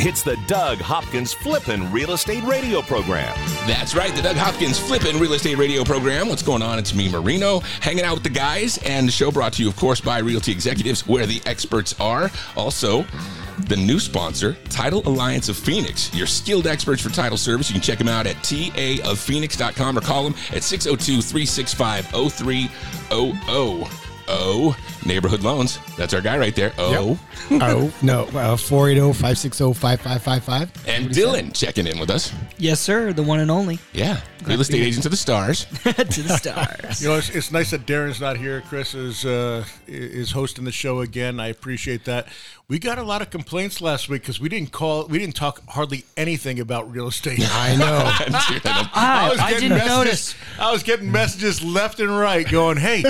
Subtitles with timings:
[0.00, 3.34] It's the Doug Hopkins Flippin' Real Estate Radio Program.
[3.66, 6.28] That's right, the Doug Hopkins Flippin' Real Estate Radio Program.
[6.28, 6.78] What's going on?
[6.78, 9.74] It's me, Marino, hanging out with the guys, and the show brought to you, of
[9.74, 12.30] course, by Realty Executives, where the experts are.
[12.56, 13.04] Also,
[13.66, 17.68] the new sponsor, Title Alliance of Phoenix, your skilled experts for title service.
[17.68, 24.07] You can check them out at taaofphoenix.com or call them at 602 365 0300.
[24.28, 25.78] O Neighborhood Loans.
[25.96, 26.72] That's our guy right there.
[26.78, 27.18] O.
[27.50, 28.24] oh, no.
[28.24, 30.88] Uh, 480 560 5555.
[30.88, 32.32] And Dylan checking in with us.
[32.58, 33.12] Yes, sir.
[33.12, 33.78] The one and only.
[33.92, 34.20] Yeah.
[34.44, 35.64] Real estate agent to the stars.
[35.82, 37.02] to the stars.
[37.02, 38.62] You know, it's, it's nice that Darren's not here.
[38.62, 41.40] Chris is uh, is hosting the show again.
[41.40, 42.28] I appreciate that.
[42.70, 45.62] We got a lot of complaints last week because we didn't call, we didn't talk
[45.70, 47.38] hardly anything about real estate.
[47.42, 47.86] I know.
[48.94, 50.34] I, was I getting didn't messages- notice.
[50.58, 53.04] I was getting messages left and right going, "Hey,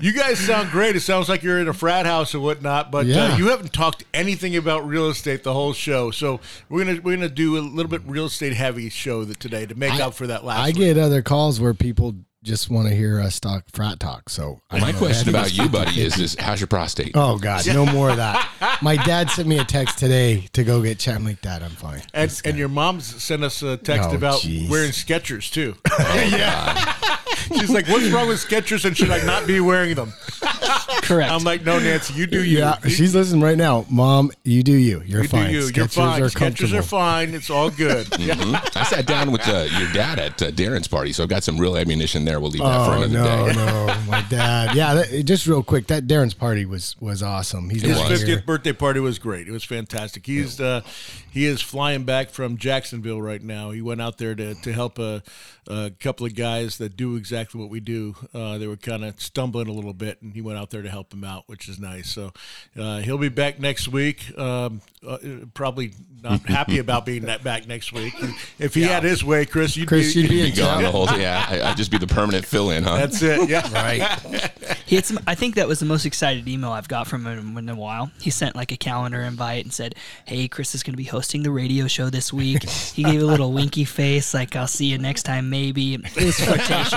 [0.00, 0.96] you guys sound great.
[0.96, 4.02] It sounds like you're in a frat house or whatnot, but uh, you haven't talked
[4.12, 6.10] anything about real estate the whole show.
[6.10, 9.66] So we're gonna we're gonna do a little bit real estate heavy show that today
[9.66, 10.58] to make I- up for that last.
[10.58, 10.76] I week.
[10.78, 12.16] get other calls where people
[12.46, 14.30] just want to hear us talk frat talk.
[14.30, 17.12] So I My question about you, buddy, is, is how's your prostate?
[17.14, 18.78] Oh God, no more of that.
[18.80, 21.16] My dad sent me a text today to go get chat.
[21.16, 22.02] I'm like, Dad, I'm fine.
[22.14, 24.70] And, This and guy- your mom's sent us a text Oh, about jeez.
[24.70, 25.74] wearing Skechers too.
[25.90, 27.12] Oh,
[27.58, 30.12] She's like, "What's wrong with Skechers and should I not be wearing them?"
[31.06, 31.30] Correct.
[31.30, 32.58] I'm like, "No, Nancy, you do you.
[32.58, 33.84] yeah, she's listening right now.
[33.88, 35.02] Mom, you do you.
[35.06, 35.46] You're you fine.
[35.48, 35.60] do you.
[35.60, 36.22] You're Skechers fine.
[36.22, 37.34] Are Skechers are fine.
[37.34, 38.34] It's all good." Yeah.
[38.46, 38.76] Mhm.
[38.76, 41.56] I sat down with uh, your dad at uh, Darren's party, so I've got some
[41.58, 42.38] real ammunition there.
[42.40, 43.54] We'll leave that for Oh another no, day.
[43.54, 44.74] no, my dad.
[44.76, 45.86] Yeah, that, just real quick.
[45.86, 47.70] That Darren's party was was awesome.
[47.70, 48.22] He's His not was.
[48.22, 48.36] here.
[48.38, 49.48] 50th birthday party was great.
[49.48, 50.26] It was fantastic.
[50.26, 50.82] He's uh,
[51.36, 53.70] he is flying back from Jacksonville right now.
[53.70, 55.22] He went out there to, to help a,
[55.68, 58.16] a couple of guys that do exactly what we do.
[58.32, 60.88] Uh, they were kind of stumbling a little bit, and he went out there to
[60.88, 62.08] help them out, which is nice.
[62.08, 62.32] So
[62.74, 64.36] uh, he'll be back next week.
[64.38, 65.18] Um, uh,
[65.52, 68.14] probably not happy about being that back next week.
[68.58, 70.84] If he had his way, Chris, you'd Chris, be, you'd be in Be gone the
[70.84, 70.92] town.
[70.92, 71.44] whole yeah.
[71.46, 72.96] I, I'd just be the permanent fill-in, huh?
[72.96, 73.46] That's it.
[73.50, 73.66] Yeah.
[73.76, 74.72] Right.
[74.86, 75.18] He had some.
[75.26, 78.10] I think that was the most excited email I've got from him in a while.
[78.20, 81.42] He sent like a calendar invite and said, "Hey, Chris is going to be hosting
[81.42, 84.98] the radio show this week." he gave a little winky face, like "I'll see you
[84.98, 86.92] next time, maybe." It was flirtatious.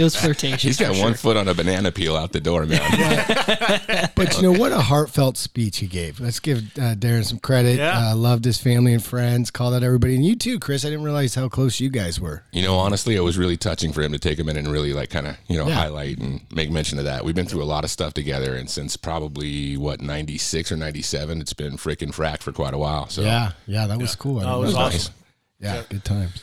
[0.00, 0.62] it was flirtatious.
[0.62, 1.16] He's got for one sure.
[1.18, 2.80] foot on a banana peel out the door, man.
[4.14, 6.20] But you know what a heartfelt speech he gave.
[6.20, 7.78] Let's give uh, Darren some credit.
[7.78, 8.12] Yeah.
[8.12, 9.50] Uh, loved his family and friends.
[9.50, 10.84] Called out everybody, and you too, Chris.
[10.84, 12.42] I didn't realize how close you guys were.
[12.52, 14.92] You know, honestly, it was really touching for him to take a minute and really
[14.92, 15.74] like kind of you know Yeah.
[15.74, 17.15] highlight and make mention of that.
[17.24, 20.76] We've been through a lot of stuff together, and since probably what ninety six or
[20.76, 23.08] ninety seven, it's been freaking frack for quite a while.
[23.08, 24.40] So Yeah, yeah, that was cool.
[24.40, 24.90] I Oh, it was awesome.
[24.98, 25.10] nice.
[25.58, 26.42] Yeah, good times.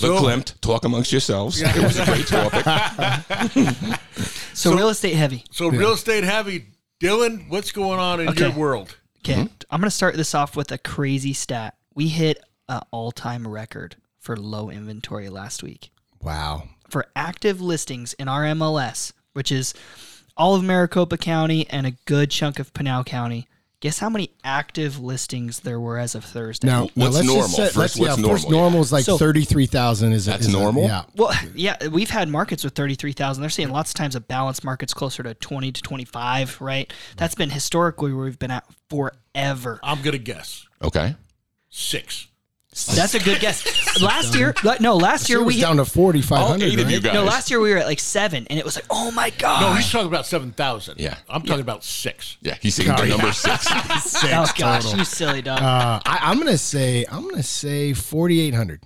[0.00, 1.60] Look, So- Klimt, talk amongst yourselves.
[1.62, 4.00] It was a great topic.
[4.54, 5.44] So, real estate heavy.
[5.50, 6.66] So real estate heavy.
[7.00, 8.46] Dylan, what's going on in Okay.
[8.48, 8.96] your world?
[9.18, 9.52] Okay, mm-hmm.
[9.68, 11.74] I'm going to start this off with a crazy stat.
[11.94, 15.90] We hit an all-time record for low inventory last week.
[16.22, 16.68] Wow.
[16.88, 19.74] for active listings in our MLS, which is
[20.36, 23.46] all of Maricopa County and a good chunk of Pinal County.
[23.80, 26.66] Guess how many active listings there were as of Thursday?
[26.66, 27.42] Now, now What's let's normal?
[27.42, 28.60] Just set, First, let's, what's yeah, first normal?
[28.62, 30.12] normal is like So- thirty-three thousand.
[30.12, 30.84] Is That's is a- normal?
[30.84, 31.02] yeah.
[31.16, 33.42] Well, yeah, we've had markets with 33,000.
[33.42, 36.90] They're saying lots of times a balanced market's closer to 20 to 25, right?
[37.18, 39.80] That's been historically where we've been at forever.
[39.82, 41.14] I'm gonna guess Okay.
[41.68, 42.28] six.
[42.74, 44.00] That's a good guess.
[44.02, 46.44] Last year, no, last year It was we down to forty five hundred.
[46.44, 46.66] All hundred.
[46.72, 47.14] eight of you guys.
[47.14, 49.60] no, last year we were at like seven, and it was like, oh my god,
[49.60, 50.98] No, he's talking about seven thousand.
[50.98, 51.16] Yeah.
[51.28, 52.36] I'm talking about six.
[52.40, 53.66] Yeah, he's saying the number six.
[53.70, 55.60] oh gosh, you silly dog.
[55.62, 58.82] Uh, I, I'm gonna say I'm gonna say forty-eight hundred.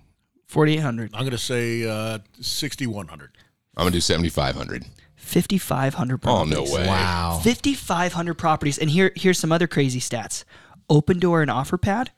[0.49, 3.33] 4,800, I'm gonna say uh, sixty-one hundred.
[3.77, 4.85] I'm gonna do seventy five hundred.
[5.17, 6.87] 5,500 Oh no way!
[6.87, 7.41] Wow.
[7.45, 8.79] 5,500 properties.
[8.79, 10.45] And here, here's some other crazy stats.
[10.91, 12.09] Opendoor and OfferPad,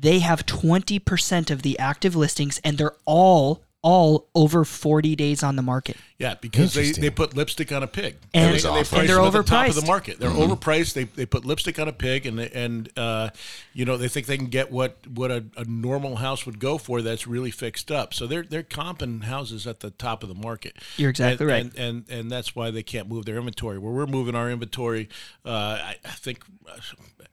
[0.00, 5.54] they have 20% of the active listings, and they're all all over 40 days on
[5.54, 5.96] the market.
[6.18, 8.16] Yeah, because they, they put lipstick on a pig.
[8.34, 8.82] And- they, was they awful.
[8.84, 10.18] price and they're them at the top of the market.
[10.18, 10.52] They're Mm-hmm.
[10.52, 10.94] overpriced.
[10.94, 13.30] They, they put lipstick on a pig, and they, and uh,
[13.72, 16.76] you know they think they can get what what a, a normal house would go
[16.76, 17.02] for.
[17.02, 18.12] That's really fixed up.
[18.14, 20.76] So they're they're comping houses at the top of the market.
[20.96, 21.64] You're exactly And- right.
[21.64, 23.78] And, and and that's why they can't move their inventory.
[23.78, 25.08] Where we're moving our inventory,
[25.44, 26.42] uh, I, I think.
[26.68, 26.76] uh,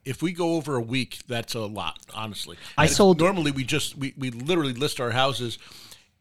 [0.06, 2.57] If we go over a week, that's a lot, honestly.
[2.77, 5.57] I And sold- normally we just we, we literally list our houses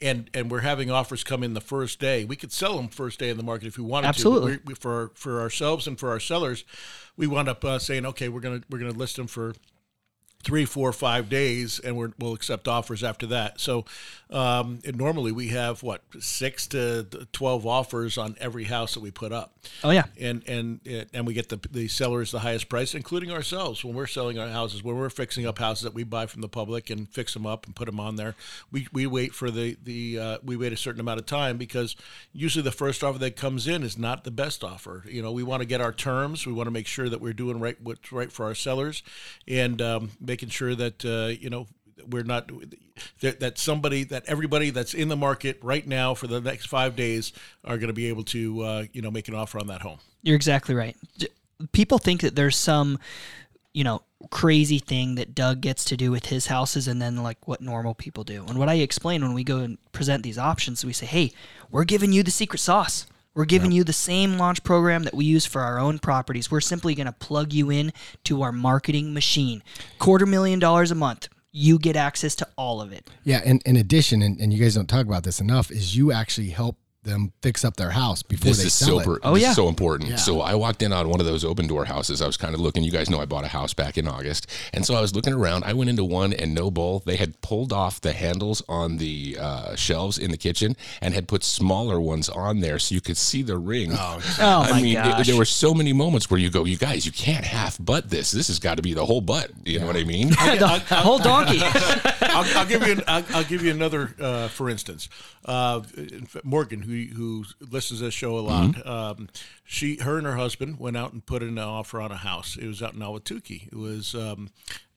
[0.04, 3.18] and and we're having offers come in the first day we could sell them first
[3.18, 4.58] day in the market if we wanted Absolutely.
[4.58, 6.64] to we, for for ourselves and for our sellers
[7.16, 9.54] we wound up uh, saying okay we're gonna we're gonna list them for
[10.44, 13.60] three, four, five days, and we're, we'll accept offers after that.
[13.60, 13.84] So
[14.30, 19.32] um, normally we have what six to twelve offers on every house that we put
[19.32, 19.52] up.
[19.82, 20.80] Oh yeah, and and
[21.12, 24.48] and we get the the sellers the highest price, including ourselves when we're selling our
[24.48, 24.82] houses.
[24.82, 27.66] When we're fixing up houses that we buy from the public and fix them up
[27.66, 28.34] and put them on there,
[28.70, 31.96] we, we wait for the the uh, we wait a certain amount of time because
[32.32, 35.04] usually the first offer that comes in is not the best offer.
[35.06, 36.46] You know, we want to get our terms.
[36.46, 39.02] We want to make sure that we're doing right what's right for our sellers,
[39.46, 41.68] and um, making sure that uh, you know
[42.10, 42.50] we're not
[43.20, 46.96] that, that somebody that everybody that's in the market right now for the next five
[46.96, 47.32] days
[47.62, 49.98] are going to be able to uh, you know make an offer on that home.
[50.24, 50.96] You're exactly right.
[51.70, 52.98] People think that there's some
[53.72, 57.46] you know crazy thing that Doug gets to do with his houses and then like
[57.46, 58.44] what normal people do.
[58.48, 61.30] And what I explain when we go and present these options, we say, "Hey,
[61.70, 65.24] we're giving you the secret sauce." We're giving you the same launch program that we
[65.24, 66.50] use for our own properties.
[66.50, 67.92] We're simply going to plug you in
[68.24, 69.62] to our marketing machine.
[69.98, 73.08] Quarter million dollars a month you get access to all of it.
[73.22, 76.10] Yeah, and in addition, and, and you guys don't talk about this enough, is you
[76.10, 79.20] actually help them fix up their house before this they is sell so, it.
[79.22, 80.10] Oh yeah, so important.
[80.10, 80.16] Yeah.
[80.16, 82.20] So I walked in on one of those Opendoor houses.
[82.20, 82.82] I was kind of looking.
[82.82, 85.32] You guys know I bought a house back in August, and so I was looking
[85.32, 85.64] around.
[85.64, 87.02] I went into one and no bull.
[87.06, 91.28] They had pulled off the handles on the uh, shelves in the kitchen and had
[91.28, 93.92] put smaller ones on there so you could see the ring.
[93.92, 96.76] Oh, Oh I my mean, it- there were so many moments where you go, you
[96.76, 98.30] guys, you can't half butt this.
[98.30, 99.50] This has got to be the whole butt.
[99.64, 100.28] You know what I mean?
[100.30, 101.60] the whole donkey.
[101.62, 102.92] I'll, I'll give you.
[102.92, 104.14] An, I'll, I'll give you another.
[104.20, 105.08] Uh, for instance,
[105.44, 105.82] uh,
[106.42, 109.28] Morgan, who who listens to this show a lot, um,
[109.64, 112.56] she, her, and her husband went out and put in an offer on a house.
[112.56, 113.66] It was out in Ahwatukee.
[113.72, 114.50] It was um,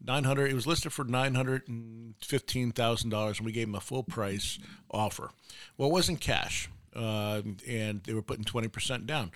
[0.03, 0.51] nine hundred.
[0.51, 3.81] It was listed for nine hundred and fifteen thousand dollars, and we gave them a
[3.81, 4.59] full price
[4.89, 5.31] offer.
[5.77, 9.31] Well, it wasn't cash, uh, and they were putting twenty percent down.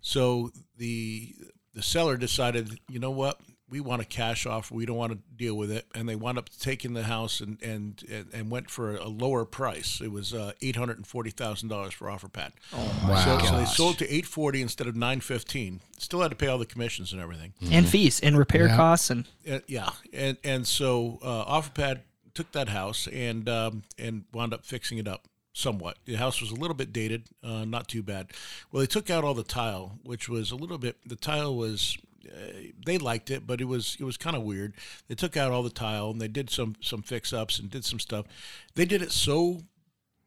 [0.00, 1.34] So the
[1.74, 3.40] the seller decided, you know what,
[3.74, 4.72] we want a cash offer.
[4.72, 7.60] We don't want to deal with it, and they wound up taking the house and
[7.60, 10.00] and and, and went for a lower price.
[10.00, 12.52] It was uh, eight hundred and forty thousand dollars for OfferPad.
[12.72, 13.38] Oh Wow.
[13.40, 15.80] So, so they sold to eight forty instead of nine fifteen.
[15.98, 17.52] Still had to pay all the commissions and everything.
[17.72, 18.76] and fees and repair Yeah.
[18.76, 22.00] costs and Uh, yeah, and and so uh, OfferPad
[22.34, 25.96] took that house and um, and wound up fixing it up somewhat.
[26.04, 28.32] The house was a little bit dated, uh, not too bad.
[28.72, 30.96] Well, they took out all the tile, which was a little bit.
[31.06, 31.96] The tile was.
[32.26, 34.74] Uh, they liked it, but it was it was kind of weird.
[35.08, 37.84] They took out all the tile and they did some some fix ups and did
[37.84, 38.26] some stuff.
[38.74, 39.62] They did it so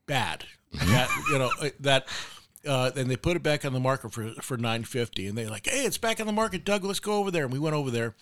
[0.06, 2.08] bad that you know uh, that
[2.66, 5.50] uh, and they put it back on the market for for nine fifty, and they're
[5.50, 6.84] like, "Hey, it's back on the market, Doug.
[6.84, 8.16] Let's go over there." And we went over there.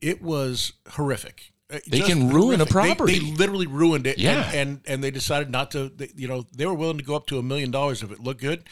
[0.00, 1.52] It was horrific.
[1.72, 2.68] Uh, They just can ruin a horrific.
[2.68, 3.18] They- property.
[3.18, 4.18] They, literally ruined it.
[4.18, 4.50] Yeah.
[4.52, 5.88] and, and and they decided not to.
[5.88, 8.20] They, you know, they were willing to go up to a million dollars if it
[8.20, 8.64] looked good.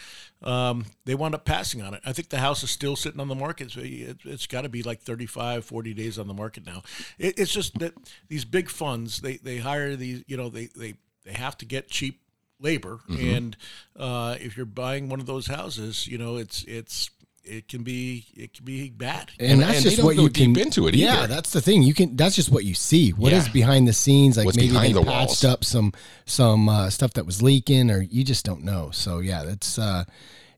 [0.42, 2.02] Um, they wound up passing on it.
[2.04, 3.72] I think the house is still sitting on the market.
[3.72, 6.82] So it, it's got to be like 35, 40 days on the market now.
[7.18, 7.94] It, it's just that
[8.28, 11.88] these big funds, they, they hire these, you know, they, they, they have to get
[11.88, 12.20] cheap
[12.60, 13.00] labor.
[13.08, 13.34] Mm-hmm.
[13.34, 13.56] And
[13.96, 17.10] uh, if you're buying one of those houses, you know, it's, it's,
[17.48, 19.30] it can be, it can be bad.
[19.40, 21.50] And, And- that's and just don't what go you deep can into it Yeah, that's
[21.52, 21.82] the thing.
[21.82, 22.14] You can.
[22.16, 23.10] That's just what you see.
[23.10, 23.52] What is Yeah.
[23.52, 24.36] behind the scenes?
[24.36, 25.44] Like What's maybe behind they the patched walls.
[25.44, 25.92] up some
[26.26, 28.90] some uh, stuff that was leaking, or you just don't know.
[28.92, 30.04] So yeah, that's uh,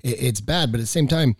[0.03, 0.73] it, it's bad.
[0.73, 1.37] But at the same time,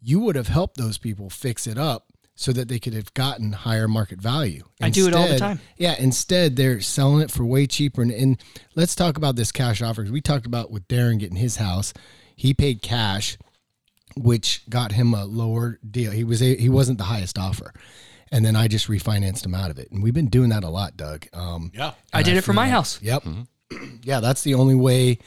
[0.00, 2.06] you would have helped those people fix it up
[2.36, 4.64] so that they could have gotten higher market value.
[4.82, 5.60] I do it all the time.
[5.76, 5.94] Yeah.
[5.98, 8.02] Instead, they're selling it for way cheaper.
[8.02, 8.42] And, and
[8.74, 10.02] let's talk about this cash offer.
[10.10, 11.94] We talked about with Darren getting his house.
[12.34, 13.38] He paid cash
[14.16, 16.10] which got him a lower deal.
[16.12, 17.72] He was a, he wasn't the highest offer,
[18.30, 19.90] and then I just refinanced him out of it.
[19.90, 21.26] And we've been doing that a lot, Doug.
[21.32, 21.92] Um, Yeah.
[22.12, 23.00] I did it for my like- house.
[23.02, 23.24] Yep.
[24.02, 25.18] yeah, that's the only way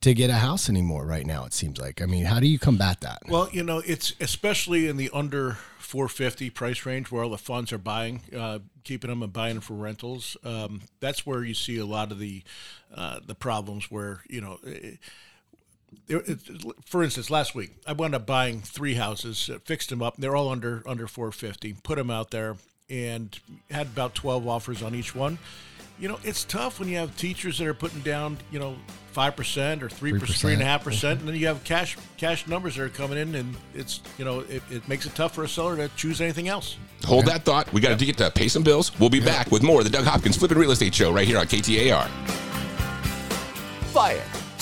[0.00, 1.44] to get a house anymore right now.
[1.46, 2.02] It seems like.
[2.02, 3.22] I mean, how do you combat that?
[3.28, 7.72] Well, you know, it's especially in the under 450 price range where all the funds
[7.72, 10.36] are buying, uh, keeping them and buying them for rentals.
[10.44, 12.42] Um, that's where you see a lot of the
[12.94, 13.90] uh, the problems.
[13.90, 14.98] Where you know, eh, it,
[16.84, 20.16] for instance, last week I wound up buying three houses, uh, fixed them up.
[20.16, 21.74] They're all under under 450.
[21.82, 22.56] Put them out there
[22.90, 23.38] and
[23.70, 25.38] had about 12 offers on each one.
[25.98, 28.76] You know, it's tough when you have teachers that are putting down, you know,
[29.12, 31.96] five percent or three percent, three and a half percent, and then you have cash
[32.16, 35.34] cash numbers that are coming in, and it's you know, it, it makes it tough
[35.34, 36.76] for a seller to choose anything else.
[37.04, 37.72] Hold that thought.
[37.72, 38.98] We got to get to pay some bills.
[38.98, 41.38] We'll be back with more of the Doug Hopkins Flipping Real Estate Show right here
[41.38, 42.08] on KTAR.
[43.94, 44.43] Buy it,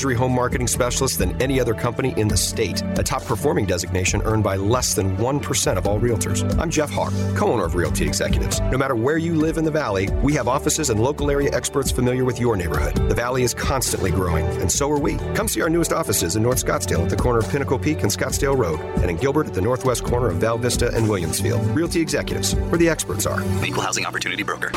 [0.00, 4.42] home marketing specialists than any other company in the state, a top performing designation earned
[4.42, 6.42] by less than 1% of all realtors.
[6.58, 8.60] I'm Jeff Hawk, co owner of Realty Executives.
[8.60, 11.90] No matter where you live in the Valley, we have offices and local area experts
[11.90, 12.96] familiar with your neighborhood.
[13.08, 15.16] The Valley is constantly growing, and so are we.
[15.34, 18.10] Come see our newest offices in North Scottsdale at the corner of Pinnacle Peak and
[18.10, 21.60] Scottsdale Road, and in Gilbert at the northwest corner of Val Vista and Williams Field.
[21.76, 23.42] Realty Executives, where the experts are.
[23.64, 24.72] Equal Housing Opportunity Broker.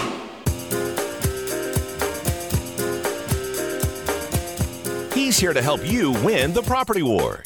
[5.34, 7.42] He's here to help you win the property war.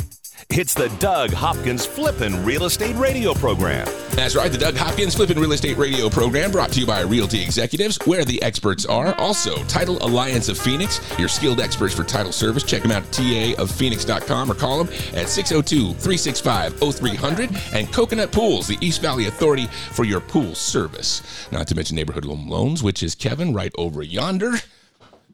[0.50, 3.88] It's the Doug Hopkins Flippin' Real Estate Radio Program.
[4.10, 7.42] That's right, the Doug Hopkins Flippin' Real Estate Radio program brought to you by Realty
[7.42, 9.14] Executives, where the experts are.
[9.14, 12.64] Also, Title Alliance of Phoenix, your skilled experts for title service.
[12.64, 17.50] Check them out at taoffphoenix.com or call them at 602 365 0300.
[17.72, 21.22] And Coconut Pools, the East Valley Authority for your pool service.
[21.54, 24.58] Not to mention Neighborhood Loans, which is Kevin right over yonder.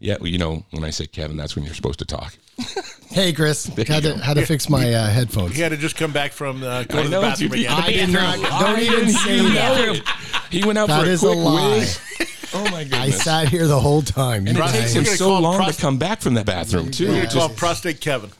[0.04, 2.36] Yeah, well, you know, when I say Kevin, that's when you're supposed to talk.
[3.10, 5.56] Hey, Chris, had to had to fix my uh, headphones.
[5.56, 7.72] He had to just come back from uh, go I to the bathroom again.
[7.72, 8.40] I did not.
[8.60, 9.94] Don't even say that.
[10.04, 10.40] know.
[10.50, 11.78] He went out That for a is a quick lie.
[11.78, 12.00] whiz.
[12.56, 13.00] Oh my god.
[13.02, 14.48] I sat here the whole time.
[14.48, 16.34] and it you takes him We're gonna so call him long to come back from
[16.34, 17.06] the bathroom too.
[17.10, 18.32] We're gonna Just- call him prostate Kevin.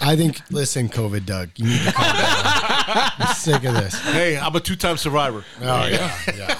[0.00, 0.40] I think.
[0.50, 3.12] Listen, COVID, Doug, you need to calm down.
[3.18, 3.98] I'm sick of this.
[4.12, 5.44] Hey, I'm a two-time survivor.
[5.62, 6.58] Oh yeah, yeah.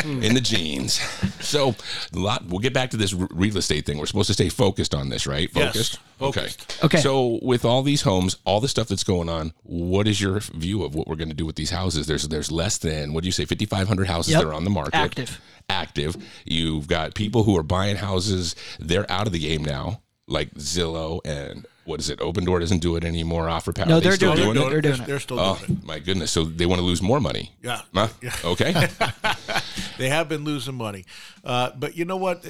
[0.22, 0.94] in the jeans.
[1.40, 1.74] So,
[2.14, 2.46] a lot.
[2.46, 3.98] We'll get back to this r- real estate thing.
[3.98, 5.48] We're supposed to stay focused on this, right?
[5.54, 5.98] Yes, Focused.
[6.18, 6.76] focused.
[6.84, 6.86] Okay.
[6.86, 6.98] Okay.
[7.02, 10.82] So, with all these homes, all the stuff that's going on, what is your view
[10.84, 12.06] of what we're going to do with these houses?
[12.06, 14.42] There's there's less than what do you say, 5,500 houses Yep.
[14.42, 15.40] that are on the market, Active.
[15.68, 16.16] Active.
[16.44, 18.54] You've got people who are buying houses.
[18.78, 22.18] They're out of the game now, like Zillow and what is it?
[22.20, 23.48] Opendoor doesn't do it anymore.
[23.48, 23.86] Offer Power.
[23.86, 24.70] No, They they're still doing it.
[24.70, 25.06] They're doing it.
[25.06, 25.84] They're still Oh doing it.
[25.86, 26.30] my goodness!
[26.30, 27.52] So they want to lose more money.
[27.62, 27.82] Yeah.
[27.92, 28.08] Huh?
[28.22, 28.34] Yeah.
[28.44, 28.72] Okay.
[29.98, 31.04] They have been losing money,
[31.44, 32.42] uh, but you know what?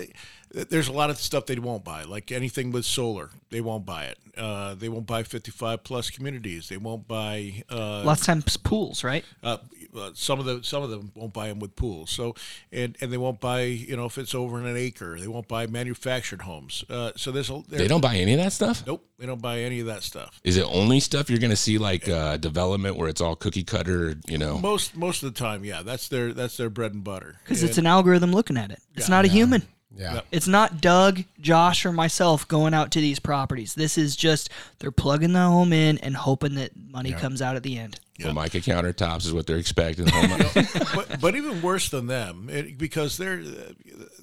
[0.53, 3.31] There's a lot of stuff they won't buy, like anything with solar.
[3.51, 4.19] They won't buy it.
[4.37, 6.69] Uh, they won't buy 55 plus communities.
[6.69, 7.63] They won't buy.
[7.71, 9.25] Uh, Lots of times pools, right?
[9.43, 9.59] uh,
[9.97, 12.11] uh, some of the some of them won't buy them with pools.
[12.11, 12.35] So
[12.73, 15.19] and and they won't buy you know if it's over an acre.
[15.19, 16.85] They won't buy manufactured homes.
[16.89, 18.85] Uh, so there's a they don't buy any of that stuff.
[18.87, 20.41] Nope, they don't buy any of that stuff.
[20.45, 23.65] Is it only stuff you're going to see like uh, development where it's all cookie
[23.65, 24.15] cutter?
[24.29, 27.37] You know, Most most of the time, yeah, that's their that's their bread and butter.
[27.45, 28.81] Because it's an algorithm looking at it.
[28.95, 29.63] It's not a human.
[29.97, 30.21] Yeah.
[30.31, 33.75] It's not Doug, Josh, or myself going out to these properties.
[33.75, 37.63] This is just they're plugging the home in and hoping that money comes out at
[37.63, 37.99] the end.
[38.21, 40.07] Formica countertops is what they're expecting.
[40.07, 40.31] Home-
[40.95, 43.43] but, but even worse than them, it, because they're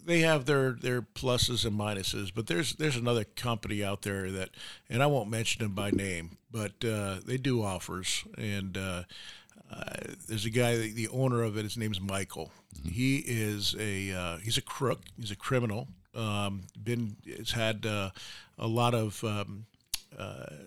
[0.05, 2.31] they have their their pluses and minuses.
[2.33, 4.49] But there's there's another company out there that,
[4.89, 8.23] and I won't mention them by name, but uh, they do offers.
[8.37, 9.03] And uh,
[9.71, 11.63] uh, there's a guy, the, the owner of it.
[11.63, 12.51] His name's Michael.
[12.89, 15.01] He is a uh, he's a crook.
[15.19, 15.87] He's a criminal.
[16.15, 18.11] Um, been has had uh,
[18.57, 19.23] a lot of.
[19.23, 19.65] Um,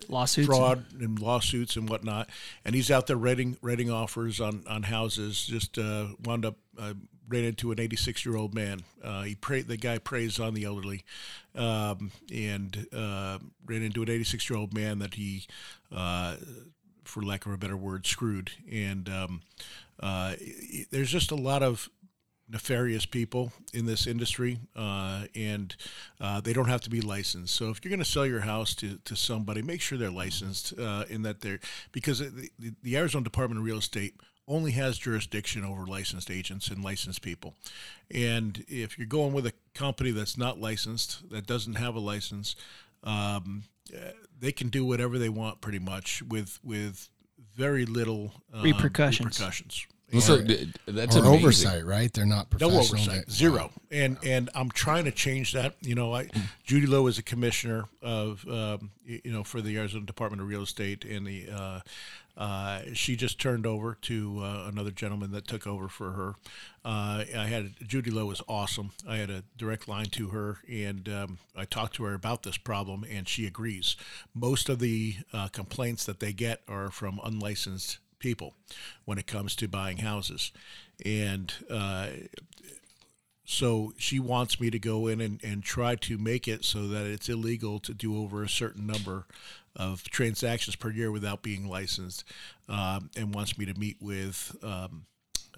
[0.07, 0.47] Lawsuits.
[0.47, 2.29] fraud and lawsuits and whatnot.
[2.63, 5.45] And he's out there writing writing offers on on houses.
[5.45, 6.93] Just uh, wound up uh,
[7.31, 8.83] ran into an 86 year old man.
[9.03, 9.67] Uh, he prayed.
[9.67, 11.03] The guy preys on the elderly,
[11.55, 15.47] um, and uh, ran into an 86 year old man that he.
[15.91, 16.35] Uh,
[17.03, 18.51] for lack of a better word, screwed.
[18.71, 19.41] And um,
[19.99, 20.35] uh,
[20.91, 21.89] there's just a lot of
[22.51, 25.75] nefarious people in this industry, uh, and
[26.19, 27.55] uh, they don't have to be licensed.
[27.55, 30.77] So if you're going to sell your house to, to somebody, make sure they're licensed
[30.77, 31.59] uh, in that they're
[31.91, 32.49] because the,
[32.83, 34.15] the, Arizona Department of Real Estate
[34.47, 37.53] only has jurisdiction over licensed agents and licensed people.
[38.13, 42.55] And if you're going with a company that's not licensed, that doesn't have a license,
[43.03, 43.63] um,
[44.39, 47.09] they can do whatever they want pretty much with with
[47.55, 49.39] very little um, Repercussions.
[49.39, 49.87] repercussions.
[50.11, 51.25] Well, so that's or amazing.
[51.25, 52.11] oversight, right?
[52.11, 53.71] They're not No oversight, zero.
[53.91, 55.75] And and I'm trying to change that.
[55.79, 56.27] You know, I
[56.65, 60.63] Judy Lowe is a commissioner of um, you know for the Arizona Department of Real
[60.63, 61.79] Estate, and the uh,
[62.37, 66.35] uh, she just turned over to uh, another gentleman that took over for her.
[66.83, 68.91] Uh, I had Judy Lowe was awesome.
[69.07, 72.57] I had a direct line to her, and um, I talked to her about this
[72.57, 73.95] problem, and she agrees.
[74.33, 78.55] Most of the uh, complaints that they get are from unlicensed people
[79.05, 80.51] when it comes to buying houses,
[81.05, 82.07] and uh,
[83.51, 87.05] so she wants me to go in and, and try to make it so that
[87.05, 89.25] it's illegal to do over a certain number
[89.75, 92.23] of transactions per year without being licensed,
[92.69, 95.05] um, and wants me to meet with um,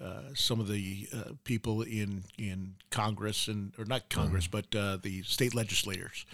[0.00, 4.98] uh, some of the uh, people in in Congress and or not Congress, but uh,
[5.02, 6.26] the state legislators.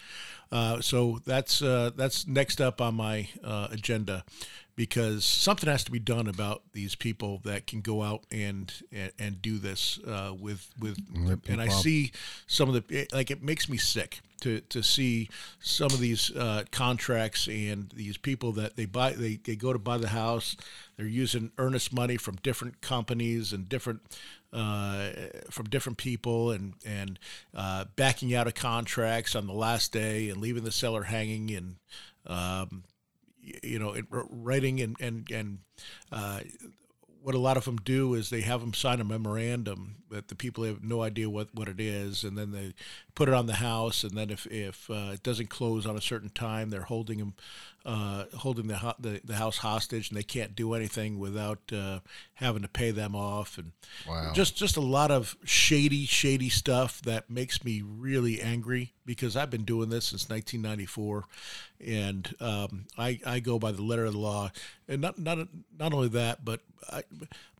[0.50, 4.24] Uh, so that's uh, that's next up on my uh, agenda
[4.80, 9.12] because something has to be done about these people that can go out and and,
[9.18, 10.96] and do this uh, with with
[11.52, 12.12] and I see
[12.46, 16.34] some of the it- like it makes me sick to to see some of these
[16.34, 20.56] uh, contracts and these people that they buy they, they go to buy the house.
[20.96, 24.00] They're using earnest money from different companies and different
[24.50, 25.10] uh,
[25.50, 27.18] from different people and and
[27.54, 31.76] uh, backing out of contracts on the last day and leaving the seller hanging and
[32.26, 32.84] um,
[33.42, 35.58] you know it, writing and and and
[36.12, 36.40] uh,
[37.22, 40.34] what a lot of them do is they have them sign a memorandum that the
[40.34, 42.72] people have no idea what, what it is, and then they
[43.14, 46.00] put it on the house, and then if, if uh, it doesn't close on a
[46.00, 47.34] certain time, they're holding them,
[47.84, 52.00] uh, holding the, ho- the the house hostage, and they can't do anything without uh,
[52.34, 53.72] having to pay them off, and
[54.06, 54.32] Wow.
[54.34, 59.50] just just a lot of shady shady stuff that makes me really angry because I've
[59.50, 61.24] been doing this since 1994,
[61.86, 64.50] and um, I I go by the letter of the law,
[64.88, 65.38] and not not
[65.78, 66.60] not only that, but
[66.90, 67.02] I,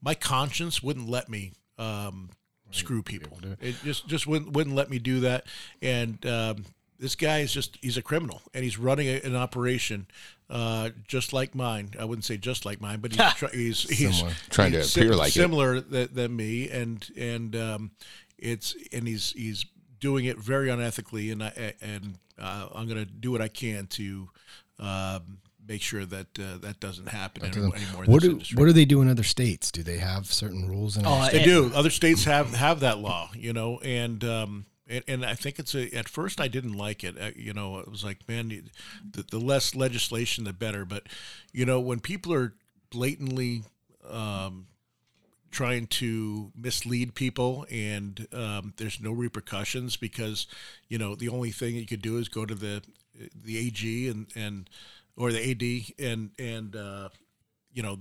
[0.02, 1.52] my conscience wouldn't let me.
[1.78, 2.30] Um,
[2.72, 3.36] screw people.
[3.60, 5.44] It just just wouldn't wouldn't let me do that.
[5.82, 6.66] And um,
[7.00, 10.06] this guy is just he's a criminal, and he's running a, an operation
[10.50, 11.94] uh, just like mine.
[11.98, 14.34] I wouldn't say just like mine, but he's try, he's he's Similar.
[14.50, 15.32] Trying to he's appear like it.
[15.32, 17.90] similar than, than me, and and um,
[18.38, 19.64] it's and he's he's
[19.98, 23.86] doing it very unethically, and I and uh, I'm going to do what I can
[23.88, 24.28] to.
[24.78, 28.04] Um, Make sure that uh, that doesn't happen any- anymore.
[28.04, 29.70] in What this do what do they do in other states?
[29.70, 31.06] Do they have certain rules in?
[31.06, 31.70] Oh, other They do.
[31.72, 35.74] Other states have have that law, you know, and um, and, and I think it's
[35.74, 35.94] a.
[35.94, 37.16] At first, I didn't like it.
[37.18, 38.70] Uh, you know, it was like, man,
[39.08, 40.84] the, the less legislation, the better.
[40.84, 41.04] But
[41.52, 42.54] you know, when people are
[42.90, 43.62] blatantly
[44.08, 44.66] um,
[45.50, 50.46] trying to mislead people, and um, there's no repercussions because
[50.88, 52.82] you know the only thing you could do is go to the
[53.34, 54.68] the AG and and
[55.16, 57.08] or the AD and and uh,
[57.72, 57.96] you know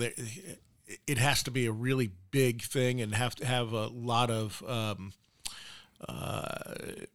[1.08, 4.64] it has to be a really big thing and have to have a lot of
[4.68, 5.14] um,
[6.08, 7.06] a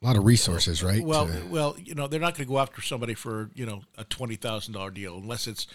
[0.00, 1.04] lot of resources, right?
[1.04, 3.82] well to- well you know they're not going to go after somebody for you know
[3.96, 5.66] a twenty thousand dollar deal unless it's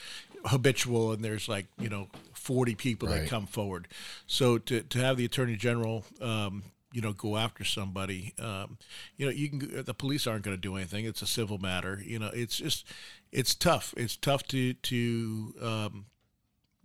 [0.46, 3.22] habitual and there's like you know forty people Right.
[3.22, 3.88] that come forward
[4.28, 8.78] so to, to have the attorney general um, you know go after somebody um,
[9.18, 12.02] you know you can the police aren't going to do anything it's a civil matter
[12.06, 12.86] you know it's just
[13.32, 16.06] it's tough it's tough to to um,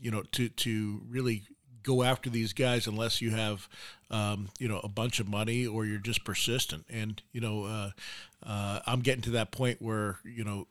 [0.01, 1.45] you know, to to really
[1.83, 3.69] go after these guys unless you have,
[4.11, 6.85] um, you know, a bunch of money or you're just persistent.
[6.91, 7.91] And you know, uh,
[8.45, 10.67] uh, I'm getting to that point where you know,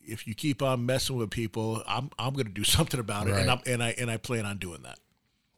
[0.00, 3.34] if you keep on messing with people, I'm I'm going to do something about it,
[3.34, 4.98] and I'm and I and I plan on doing that.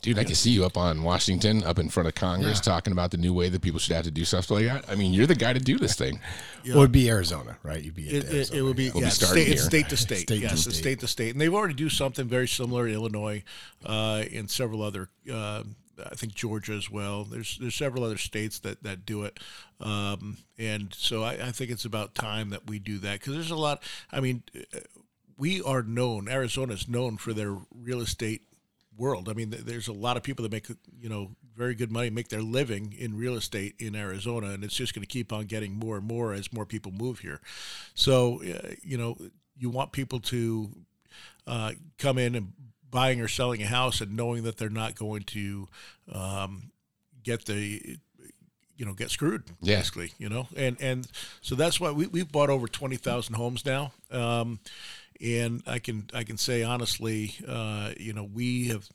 [0.00, 3.10] Dude, I can see you up on Washington, up in front of Congress, talking about
[3.10, 4.84] the new way that people should have to do stuff like that.
[4.88, 6.20] I mean, you're the guy to do this thing.
[6.74, 7.82] Or it'd be Arizona, right?
[7.82, 10.20] You'd be It, it, it would be We'll yeah, starting state, it's state to state.
[10.20, 10.74] State yes, it's state.
[10.74, 13.42] state to state, and they've already do something very similar in Illinois,
[13.86, 15.08] uh, and several other.
[15.32, 15.62] Uh,
[16.04, 17.24] I think Georgia as well.
[17.24, 19.40] There's there's several other states that that do it,
[19.80, 23.50] um, and so I, I think it's about time that we do that because there's
[23.50, 23.82] a lot.
[24.12, 24.42] I mean,
[24.74, 24.80] uh,
[25.38, 26.28] we are known.
[26.28, 28.42] Arizona is known for their real estate
[28.98, 29.28] world.
[29.28, 30.68] I mean, there's a lot of people that make
[31.00, 34.74] you know very good money, make their living in real estate in Arizona, and it's
[34.74, 37.40] just going to keep on getting more and more as more people move here.
[37.94, 39.16] So, uh, you know,
[39.56, 40.70] you want people to
[41.46, 42.52] uh, come in and
[42.90, 45.68] buying or selling a house and knowing that they're not going to
[46.12, 46.70] um,
[47.22, 47.98] get the
[48.76, 49.78] you know get screwed Yeah.
[49.78, 51.06] basically you know and and
[51.40, 54.60] so that's why we, we've bought over 20,000 homes now um,
[55.20, 58.88] and I can I can say honestly uh, you know we have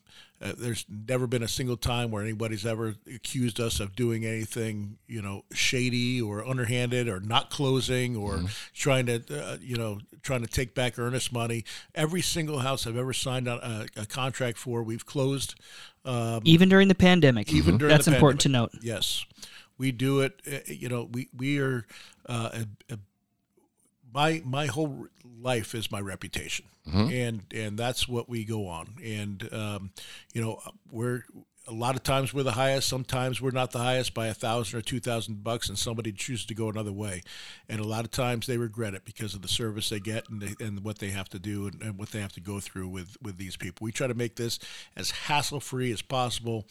[0.43, 4.97] uh, there's never been a single time where anybody's ever accused us of doing anything,
[5.07, 8.47] you know, shady or underhanded or not closing or mm-hmm.
[8.73, 11.63] trying to, uh, you know, trying to take back earnest money.
[11.95, 15.55] Every single house I've ever signed a, a contract for, we've closed.
[16.03, 17.53] Um, even during the pandemic.
[17.53, 17.77] Even mm-hmm.
[17.77, 18.71] during that's important pandemic.
[18.71, 18.83] to note.
[18.83, 19.25] Yes,
[19.77, 20.41] we do it.
[20.45, 21.85] Uh, you know, we we are
[22.27, 22.49] uh,
[22.89, 22.97] a, a,
[24.13, 25.07] my my whole
[25.41, 27.11] life is my reputation, mm-hmm.
[27.11, 28.95] and and that's what we go on.
[29.03, 29.91] And um,
[30.33, 31.23] you know, we're
[31.65, 32.89] a lot of times we're the highest.
[32.89, 36.45] Sometimes we're not the highest by a thousand or two thousand bucks, and somebody chooses
[36.47, 37.21] to go another way.
[37.69, 40.41] And a lot of times they regret it because of the service they get and
[40.41, 42.89] they, and what they have to do and, and, what they have to go through
[42.89, 43.85] with with these people.
[43.85, 44.59] We try to make this
[44.95, 46.65] as hassle free as possible.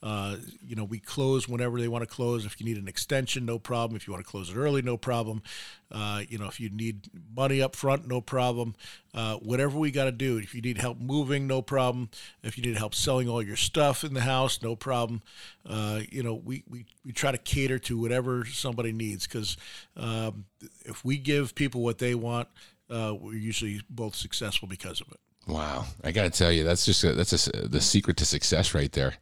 [0.00, 2.46] Uh, you know, we close whenever they want to close.
[2.46, 3.96] If you need an extension, no problem.
[3.96, 5.42] If you want to close it early, no problem.
[5.90, 8.76] Uh, you know, if you need money up front, no problem.
[9.12, 10.36] Uh, whatever we got to do.
[10.36, 12.10] If you need help moving, no problem.
[12.44, 15.22] If you need help selling all your stuff in the house, no problem.
[15.66, 19.56] Uh, you know, we, we, we try to cater to whatever somebody needs because
[19.96, 20.44] um,
[20.84, 22.48] if we give people what they want,
[22.90, 25.20] uh, we're usually both successful because of it.
[25.46, 28.74] Wow, I got to tell you, that's just a, that's a, the secret to success
[28.74, 29.14] right there.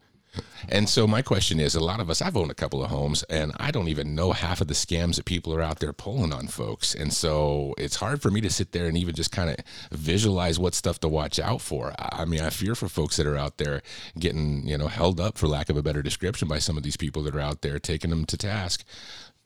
[0.69, 3.23] And so my question is, a lot of us, I've owned a couple of homes,
[3.25, 6.33] and I don't even know half of the scams that people are out there pulling
[6.33, 6.95] on folks.
[6.95, 9.57] And so it's hard for me to sit there and even just kind of
[9.93, 11.95] visualize what stuff to watch out for.
[11.99, 13.83] I mean, I fear for folks that are out there
[14.19, 16.97] getting, you know, held up, for lack of a better description, by some of these
[16.97, 18.85] people that are out there taking them to task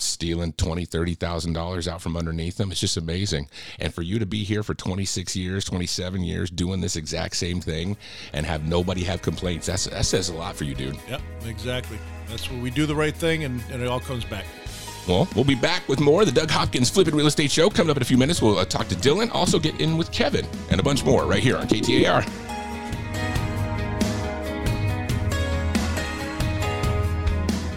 [0.03, 2.71] stealing twenty, thirty thousand dollars out from underneath them.
[2.71, 3.49] It's just amazing.
[3.79, 7.61] And for you to be here for 26 years, 27 years, doing this exact same
[7.61, 7.97] thing,
[8.33, 10.97] and have nobody have complaints, that's that says a lot for you, dude.
[11.09, 11.99] Yep, exactly.
[12.29, 14.45] That's where we do the right thing, and, and it all comes back.
[15.09, 16.25] Well, we'll be back with more.
[16.25, 18.41] The Doug Hopkins Flippin' Real Estate Show coming up in a few minutes.
[18.41, 21.43] We'll uh, talk to Dylan, also get in with Kevin, and a bunch more right
[21.43, 22.50] here on KTAR.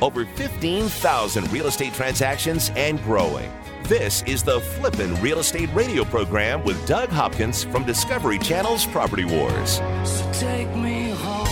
[0.03, 3.49] Over 15,000 real estate transactions and growing.
[3.83, 9.23] This is the Flippin' Real Estate Radio program with Doug Hopkins from Discovery Channel's Property
[9.23, 9.79] Wars.
[10.03, 11.47] So take me home.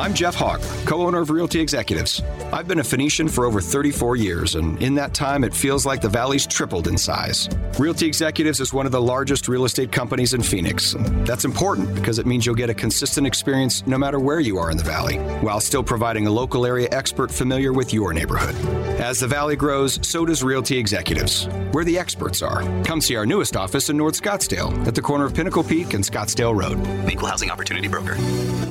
[0.00, 2.22] I'm Jeff Hawk, co owner of Realty Executives.
[2.52, 6.00] I've been a Phoenician for over 34 years, and in that time, it feels like
[6.00, 7.48] the Valley's tripled in size.
[7.76, 10.94] Realty Executives is one of the largest real estate companies in Phoenix.
[11.24, 14.70] That's important because it means you'll get a consistent experience no matter where you are
[14.70, 18.54] in the Valley, while still providing a local area expert familiar with your neighborhood.
[19.00, 22.62] As the Valley grows, so does Realty Executives, where the experts are.
[22.84, 26.04] Come see our newest office in North Scottsdale at the corner of Pinnacle Peak and
[26.04, 26.78] Scottsdale Road.
[27.10, 28.14] Equal Housing Opportunity Broker.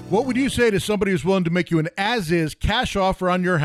[0.09, 2.95] What would you say to somebody who's willing to make you an as is cash
[2.95, 3.64] offer on your house?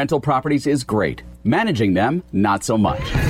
[0.00, 1.22] rental properties is great.
[1.44, 3.29] Managing them, not so much.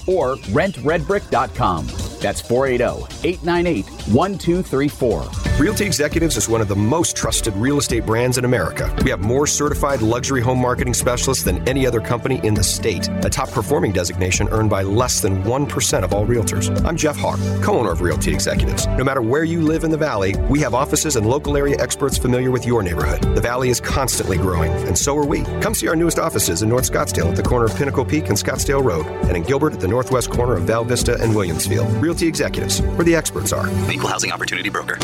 [0.11, 1.87] or rentredbrick.com.
[2.21, 5.41] That's 480 898 1234.
[5.59, 8.95] Realty Executives is one of the most trusted real estate brands in America.
[9.03, 13.07] We have more certified luxury home marketing specialists than any other company in the state,
[13.23, 16.83] a top performing designation earned by less than 1% of all realtors.
[16.85, 18.87] I'm Jeff Hawk, co owner of Realty Executives.
[18.87, 22.17] No matter where you live in the Valley, we have offices and local area experts
[22.17, 23.21] familiar with your neighborhood.
[23.35, 25.43] The Valley is constantly growing, and so are we.
[25.61, 28.37] Come see our newest offices in North Scottsdale at the corner of Pinnacle Peak and
[28.37, 31.87] Scottsdale Road, and in Gilbert at the northwest corner of Val Vista and Williams Field.
[32.01, 33.69] Realty Executives, where the experts are.
[33.91, 34.97] Equal Housing Opportunity Broker.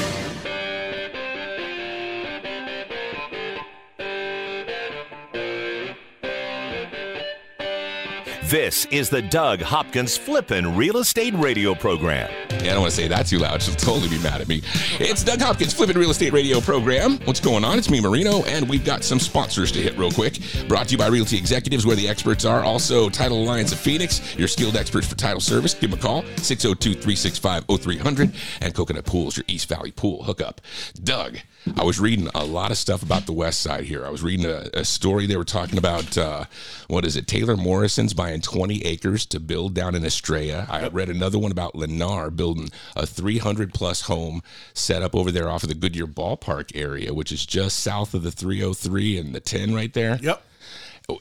[8.50, 12.32] This is the Doug Hopkins Flippin' Real Estate Radio Program.
[12.50, 13.62] Yeah, I don't want to say that too loud.
[13.62, 14.62] She'll totally be mad at me.
[15.02, 17.20] It's Doug Hopkins Flippin' Real Estate Radio Program.
[17.26, 17.78] What's going on?
[17.78, 20.40] It's me, Marino, and we've got some sponsors to hit real quick.
[20.70, 22.64] Brought to you by Realty Executives, where the experts are.
[22.64, 25.74] Also, Title Alliance of Phoenix, your skilled experts for title service.
[25.74, 28.34] Give them a call, 602 365 0300.
[28.62, 30.62] And Coconut Pools, your East Valley pool hookup.
[31.04, 31.40] Doug,
[31.76, 34.06] I was reading a lot of stuff about the West Side here.
[34.06, 36.46] I was reading a, a story they were talking about, uh,
[36.88, 40.66] what is it, Taylor Morrison's buying 20 acres to build down in Estrella.
[40.70, 44.42] I read another one about Lennar building a 300 plus home
[44.74, 48.24] set up over there off of the Goodyear Ballpark area, which is just south of
[48.24, 50.20] the 303 and the 10 right there.
[50.22, 50.44] Yep.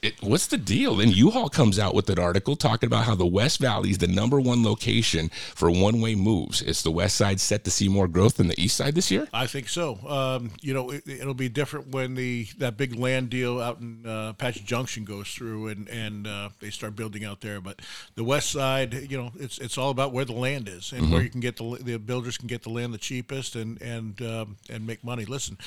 [0.02, 0.96] It, what's the deal?
[0.96, 4.08] Then U-Haul comes out with an article talking about how the West Valley is the
[4.08, 6.60] number one location for one-way moves.
[6.60, 9.28] Is the West Side set to see more growth than the East Side this year?
[9.32, 10.00] I think so.
[10.08, 14.04] Um, you know, it, it'll be different when the that big land deal out in
[14.04, 17.60] uh, Apache Junction goes through and and uh, they start building out there.
[17.60, 17.80] But
[18.16, 21.22] the West Side, you know, it's it's all about where the land is and where
[21.22, 24.56] you can get the the builders can get the land the cheapest and and um,
[24.68, 25.24] and make money.
[25.26, 25.58] Listen,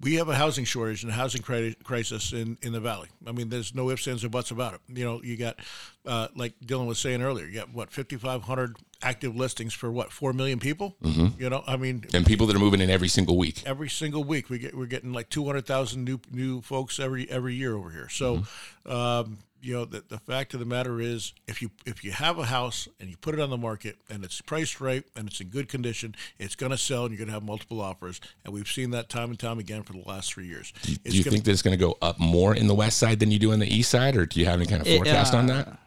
[0.00, 3.08] we have a housing shortage and a housing crisis in, in the valley.
[3.26, 4.80] I mean, there's no ifs, ands, or buts about it.
[4.88, 5.58] You know, you got,
[6.06, 10.32] uh, like Dylan was saying earlier, you got what 5,500 active listings for what four
[10.32, 10.96] million people.
[11.02, 11.40] Mm-hmm.
[11.40, 13.62] You know, I mean, And people that are moving in every single week.
[13.66, 17.76] every single week we get we're getting like 200,000 new new folks every every year
[17.76, 18.08] over here.
[18.08, 18.44] So,
[18.86, 22.38] um, you know, the, the fact of the matter is, if you if you have
[22.38, 25.40] a house and you put it on the market and it's priced right and it's
[25.40, 28.20] in good condition, it's going to sell and you're going to have multiple offers.
[28.44, 30.72] And we've seen that time and time again for the last three years.
[30.82, 32.98] Do It's you gonna- think that it's going to go up more in the West
[32.98, 34.86] Side than you do in the East Side, or do you have any kind of
[34.86, 35.78] It, forecast on uh, that?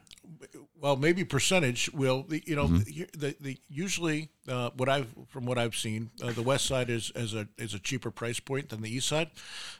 [0.81, 2.25] Well, maybe percentage will.
[2.29, 2.77] You know, Mm-hmm.
[2.83, 6.89] the, the, the usually uh, what I've from what I've seen, uh, the west side
[6.89, 9.29] is as a is a cheaper price point than the east side.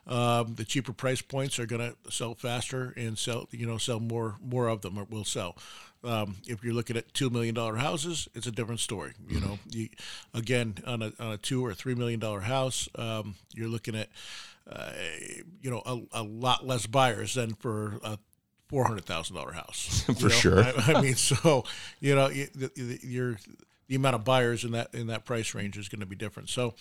[0.07, 3.99] Um, the cheaper price points are going to sell faster and sell you know sell
[3.99, 5.55] more more of them or will sell.
[6.03, 9.13] Um, if you're looking at two million dollar houses, it's a different story.
[9.27, 9.89] You know, you,
[10.33, 14.09] again on a on a two or three million dollar house, um, you're looking at
[14.71, 14.91] uh,
[15.61, 18.17] you know a, a lot less buyers than for a
[18.69, 20.01] four hundred thousand dollar house.
[20.17, 20.29] For know?
[20.29, 20.63] sure.
[20.63, 21.65] I, I mean, so
[21.99, 23.37] you know, you, you're
[23.89, 26.49] the amount of buyers in that in that price range is going to be different.
[26.49, 26.75] So,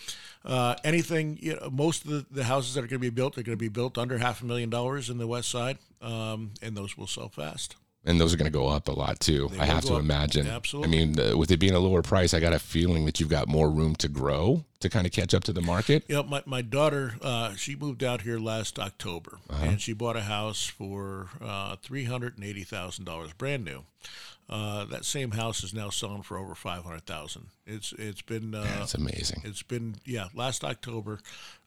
[0.45, 3.37] uh, anything, you know, most of the, the houses that are going to be built
[3.39, 6.53] are going to be built under half a million dollars in the west side, um,
[6.63, 7.77] and those will sell fast.
[8.09, 9.49] And those are going to go up a lot too.
[9.53, 10.01] They I have to up.
[10.01, 10.47] imagine.
[10.47, 10.89] Absolutely.
[10.89, 13.29] I mean, uh, with it being a lower price, I got a feeling that you've
[13.29, 16.05] got more room to grow to kind of catch up to the market.
[16.09, 19.65] You know, my, my daughter, uh, she moved out here last October, Uh-huh.
[19.67, 23.85] and she bought a house for uh, three hundred and eighty thousand dollars, brand new.
[24.51, 27.49] Uh, that same house is now selling for over five hundred thousand.
[27.67, 29.43] It's it's been uh, That's amazing.
[29.45, 31.21] It's been yeah, last October.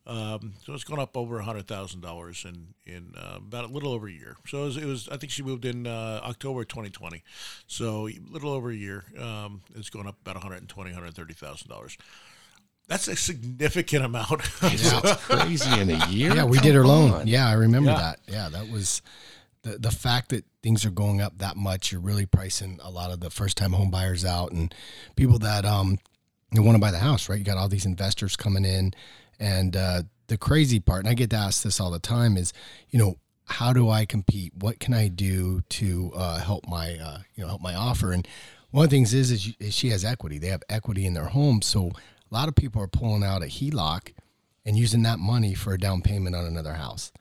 [0.08, 3.68] Um, so it's gone up over a hundred thousand dollars in in uh, about a
[3.68, 4.36] little over a year.
[4.48, 7.24] So it was, it was I think she moved in uh, October 2020.
[7.68, 9.04] So a little over a year.
[9.20, 11.98] Um, it's going up about 120, 130 thousand dollars.
[12.88, 14.42] That's a significant amount.
[14.60, 16.34] That's crazy in a year.
[16.36, 17.12] Yeah, we did her Come loan.
[17.12, 17.28] on.
[17.28, 17.98] Yeah, I remember Yeah.
[17.98, 18.20] that.
[18.28, 19.02] Yeah, that was
[19.62, 21.92] the the fact that things are going up that much.
[21.92, 24.74] You're really pricing a lot of the first time home buyers out and
[25.16, 26.00] people that um
[26.52, 27.38] you want to buy the house, right?
[27.40, 28.94] You got all these investors coming in,
[29.42, 32.54] and uh, the crazy part, and I get asked this all the time, is
[32.90, 34.54] you know how do I compete?
[34.56, 38.14] What can I do to uh, help my uh, you know help my offer?
[38.14, 38.26] And
[38.70, 40.38] one of the things is is, you, is she has equity.
[40.38, 43.48] They have equity in their home, so a lot of people are pulling out a
[43.48, 44.14] HELOC
[44.66, 47.12] and using that money for a down payment on another house.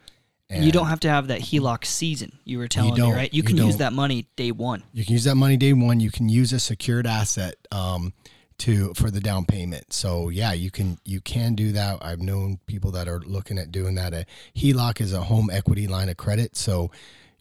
[0.50, 2.38] And you don't have to have that HELOC season.
[2.44, 3.14] You were telling me, don't.
[3.14, 3.32] right?
[3.32, 4.82] You You can use that money day one.
[4.92, 6.00] You can use that money day one.
[6.00, 8.12] You can use a secured asset um,
[8.60, 9.92] to for the down payment.
[9.92, 11.98] So yeah, you can you can do that.
[12.02, 14.14] I've known people that are looking at doing that.
[14.14, 16.56] A HELOC is a home equity line of credit.
[16.56, 16.90] So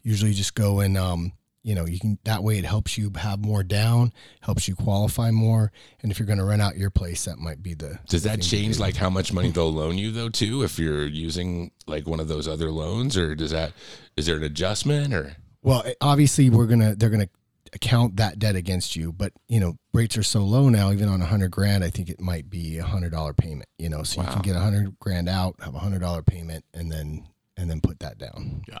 [0.02, 3.44] usually just go and um, you know, you can that way it helps you have
[3.44, 5.72] more down, helps you qualify more.
[6.02, 7.98] And if you're going to rent out your place, that might be the.
[8.08, 8.82] Does the that change do.
[8.82, 12.28] like how much money they'll loan you though too if you're using like one of
[12.28, 13.72] those other loans or does that
[14.16, 17.28] is there an adjustment or Well, obviously, we're gonna they're gonna
[17.72, 20.90] account that debt against you, but you know rates are so low now.
[20.92, 23.68] Even on a hundred grand, I think it might be a hundred dollar payment.
[23.78, 26.64] You know, so you can get a hundred grand out, have a hundred dollar payment,
[26.74, 28.62] and then and then put that down.
[28.68, 28.78] Yeah.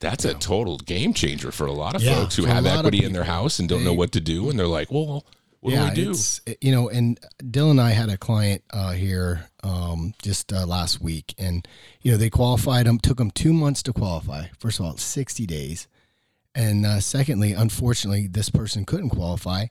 [0.00, 3.12] That's a total game changer for a lot of Yeah, folks who have equity in
[3.12, 5.26] their house and don't know what to do and they're like, "Well,
[5.60, 8.64] what do I do?" it's it- you know, and Dylan and I had a client
[8.70, 11.68] uh, here um, just uh, last week, and
[12.00, 12.98] you know they qualified them.
[12.98, 14.46] Took them two months to qualify.
[14.58, 15.86] First of all, sixty days,
[16.54, 19.66] and uh, secondly, unfortunately, this person couldn't qualify,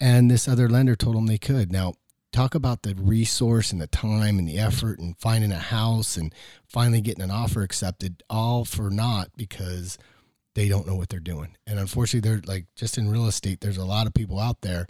[0.00, 1.70] and this other lender told them they could.
[1.72, 1.94] Now,
[2.32, 6.34] talk about the resource and the time and the effort and finding a house and
[6.66, 9.98] finally getting an offer accepted, all for naught because
[10.54, 11.56] they don't know what they're doing.
[11.66, 13.60] And unfortunately, they're like just in real estate.
[13.60, 14.86] There's a lot of people out there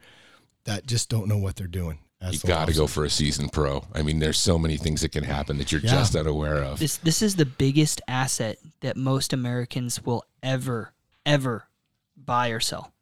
[0.65, 1.99] that just don't know what they're doing.
[2.23, 3.85] You That's the got to go for a seasoned pro.
[3.95, 5.91] I mean, there's so many things that can happen that you're Yeah.
[5.91, 6.79] just unaware of.
[6.79, 10.95] This this is the biggest asset that most Americans will ever
[11.27, 11.69] ever
[12.17, 12.93] buy or sell.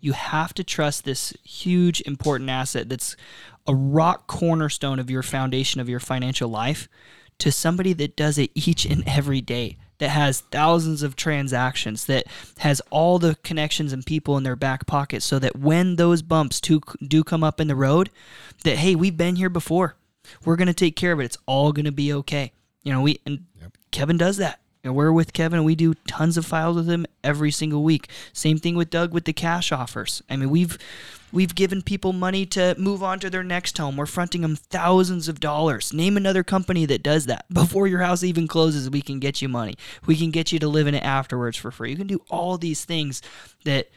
[0.00, 3.16] You have to trust this huge important asset that's
[3.66, 6.88] a rock cornerstone of your foundation of your financial life
[7.38, 12.26] to somebody that does it each and every day that has thousands of transactions that
[12.58, 16.60] has all the connections and people in their back pocket so that when those bumps
[16.60, 18.10] do, do come up in the road
[18.64, 19.96] that hey we've been here before.
[20.44, 21.24] We're going to take care of it.
[21.24, 22.52] It's all going to be okay.
[22.82, 23.44] You know we and
[23.90, 24.60] kevin does that
[24.94, 28.08] we're with kevin and we do tons of files with him every single week.
[28.32, 30.22] Same thing with doug with the cash offers.
[30.28, 30.78] I mean we've
[31.32, 33.96] we've given people money to move on to their next home.
[33.96, 35.92] We're fronting them thousands of dollars.
[35.92, 37.46] Name another company that does that.
[37.52, 39.74] Before your house even closes we can get you money.
[40.06, 41.90] We can get you to live in it afterwards for free.
[41.90, 43.22] You can do all these things
[43.64, 43.88] that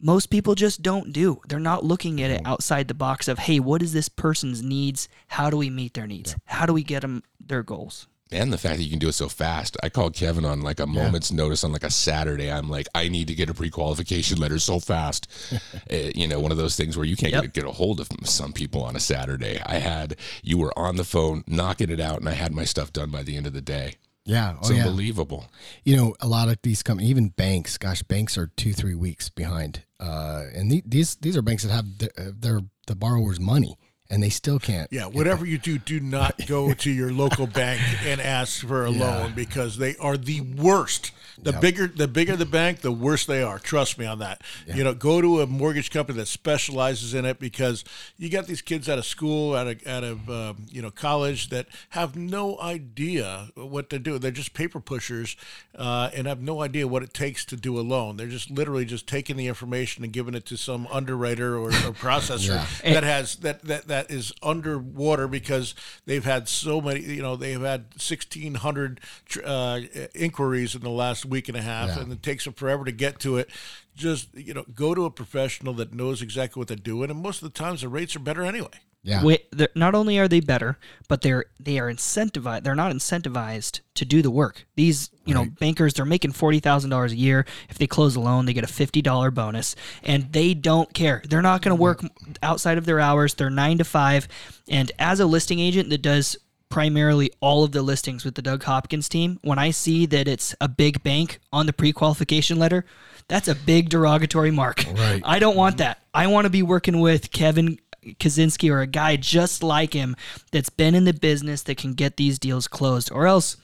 [0.00, 1.40] most people just don't do.
[1.48, 5.08] They're not looking at it outside the box of, hey, what is this person's needs?
[5.28, 6.36] How do we meet their needs?
[6.44, 8.06] How do we get them their goals?
[8.30, 9.76] And the fact that you can do it so fast.
[9.82, 12.50] I called Kevin on like a moment's notice on like a Saturday.
[12.50, 15.26] I'm like, I need to get a pre-qualification letter so fast.
[15.52, 17.42] Uh, you know, one of those things where you can't Yep.
[17.42, 19.60] get, get a hold of some people on a Saturday.
[19.64, 22.92] I had you were on the phone knocking it out, and I had my stuff
[22.92, 23.94] done by the end of the day.
[24.24, 24.56] Yeah.
[24.58, 24.84] It's Oh, yeah.
[24.84, 25.46] unbelievable.
[25.84, 29.30] You know, a lot of these companies, even banks, gosh, banks are two, three weeks
[29.30, 29.84] behind.
[29.98, 33.76] Uh, and the, these these are banks that have the, uh, their the borrower's money,
[34.10, 34.92] and they still can't.
[34.92, 38.90] Yeah, whatever you do, do not go to your local bank and ask for a
[38.90, 41.12] loan because they are the worst.
[41.42, 43.58] The bigger the bigger the bank, the worse they are.
[43.58, 44.42] Trust me on that.
[44.66, 47.84] You know, go to a mortgage company that specializes in it because
[48.16, 51.50] you got these kids out of school, out of out of um, you know college
[51.50, 54.18] that have no idea what to do.
[54.18, 55.36] They're just paper pushers
[55.76, 58.16] uh, and have no idea what it takes to do a loan.
[58.16, 61.70] They're just literally just taking the information and giving it to some underwriter or, or
[61.98, 65.74] processor that has that that that is underwater because
[66.06, 67.00] they've had so many.
[67.00, 69.00] You know, they've had sixteen hundred
[69.44, 69.80] uh,
[70.14, 72.00] inquiries in the last week and a half, Yeah.
[72.02, 73.50] and it takes them forever to get to it.
[73.96, 77.42] Just you know, go to a professional that knows exactly what they're doing, and most
[77.42, 78.68] of the times the rates are better anyway.
[79.04, 79.22] Yeah.
[79.22, 80.76] Wait, they're- not only are they better,
[81.08, 82.64] but they're they are incentivized.
[82.64, 84.66] They're not incentivized to do the work.
[84.76, 87.46] These you know bankers, they're making forty thousand dollars a year.
[87.70, 91.22] If they close a loan, they get a fifty dollar bonus, and they don't care.
[91.28, 92.02] They're not going to work
[92.42, 93.34] outside of their hours.
[93.34, 94.26] They're nine to five,
[94.68, 96.36] and as a listing agent that does
[96.68, 100.54] primarily all of the listings with the Doug Hopkins team, when I see that it's
[100.60, 102.84] a big bank on the pre-qualification letter,
[103.28, 104.84] that's a big derogatory mark.
[104.94, 105.22] Right.
[105.24, 106.02] I don't want that.
[106.14, 110.16] I want to be working with Kevin Kaczynski or a guy just like him
[110.52, 113.56] that's been in the business that can get these deals closed, or else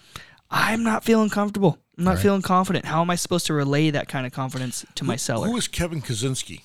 [0.51, 1.79] I'm not feeling comfortable.
[1.97, 2.85] I'm not feeling confident.
[2.87, 5.47] How am I supposed to relay that kind of confidence to my seller?
[5.47, 6.61] Who is Kevin Kaczynski?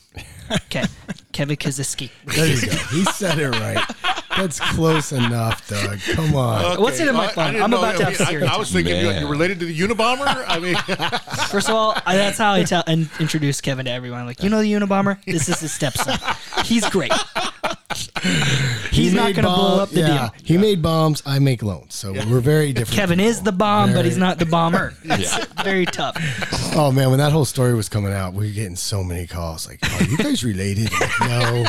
[0.51, 0.83] Okay,
[1.31, 2.09] Kevin Kaczynski.
[2.25, 2.71] There you go.
[2.89, 3.77] He said it right.
[4.35, 5.99] That's close enough, Doug.
[6.13, 6.81] Come on.
[6.81, 7.61] What's it in my I- I phone?
[7.61, 9.21] I'm about to I have mean, I, I was thinking Man.
[9.21, 10.43] you're related to the Unabomber.
[10.47, 10.75] I mean,
[11.49, 14.25] First of all, I, that's how I tell and introduce Kevin to everyone.
[14.25, 15.23] Like, you know the Unabomber?
[15.25, 16.17] This is his stepson.
[16.65, 17.11] He's great.
[18.91, 20.31] He's He not going to blow up the yeah, deal.
[20.43, 21.23] He made bombs.
[21.25, 21.95] I make loans.
[21.95, 22.95] So we're very different.
[22.99, 24.93] Kevin is the bomb, but he's not the bomber.
[25.03, 26.15] It's very tough.
[26.75, 29.67] Oh man, when that whole story was coming out, we were getting so many calls.
[29.67, 31.65] Like, "Are you guys related?" Like, no,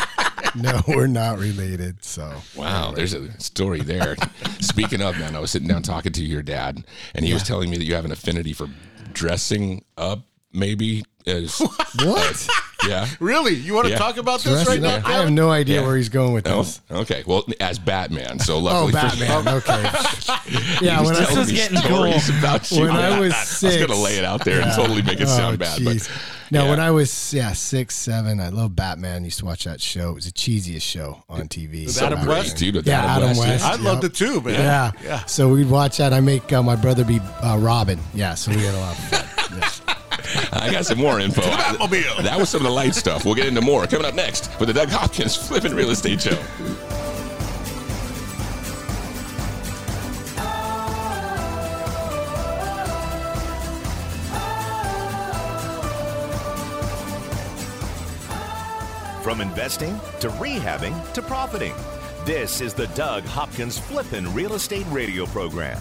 [0.57, 2.05] no, we're not related.
[2.05, 4.17] So Wow, there's a story there.
[4.61, 6.85] Speaking of, man, I was sitting down talking to your dad,
[7.15, 8.69] and he was telling me that you have an affinity for
[9.13, 10.21] dressing up,
[10.53, 11.59] maybe as
[12.05, 12.49] what?
[12.89, 13.07] Yeah.
[13.21, 13.55] Really?
[13.55, 13.99] You want to Yeah.
[13.99, 15.03] talk about this Rest right of now?
[15.05, 15.87] I have no idea Yeah.
[15.87, 16.63] where he's going with No.
[16.63, 16.81] this.
[16.91, 17.23] Okay.
[17.27, 19.49] Well, as Batman, so Oh, luckily for Batman.
[19.49, 19.91] Okay.
[20.81, 22.83] Yeah, when I, telling was getting stories about you.
[22.83, 25.59] when I was I was gonna lay it out there and totally make it sound
[25.59, 26.09] bad, but jeez.
[26.51, 26.71] no, yeah.
[26.71, 29.25] when I was yeah six, seven, I love Batman.
[29.25, 30.11] Used to watch that show.
[30.11, 31.85] It was the cheesiest show on TV.
[31.87, 32.57] With So Adam back West?
[32.57, 33.63] dude, with Yeah, Adam West.
[33.63, 33.69] yeah.
[33.69, 33.81] I Yep.
[33.81, 34.55] loved it too, man.
[34.55, 34.93] Yeah.
[35.05, 35.25] Yeah.
[35.27, 36.13] So we'd watch that.
[36.13, 37.99] I make uh, my brother be uh, Robin.
[38.15, 38.35] Yeah.
[38.35, 39.27] So we had a lot of fun.
[40.53, 40.59] Yeah.
[40.65, 41.41] I got some more info.
[41.43, 42.23] Batmobile.
[42.23, 43.25] That was some of the light stuff.
[43.25, 46.37] We'll get into more coming up next with the Doug Hopkins Flipping Real Estate Show.
[59.23, 61.75] From investing to rehabbing to profiting.
[62.25, 65.81] This is the Doug Hopkins Flippin' Real Estate Radio Program.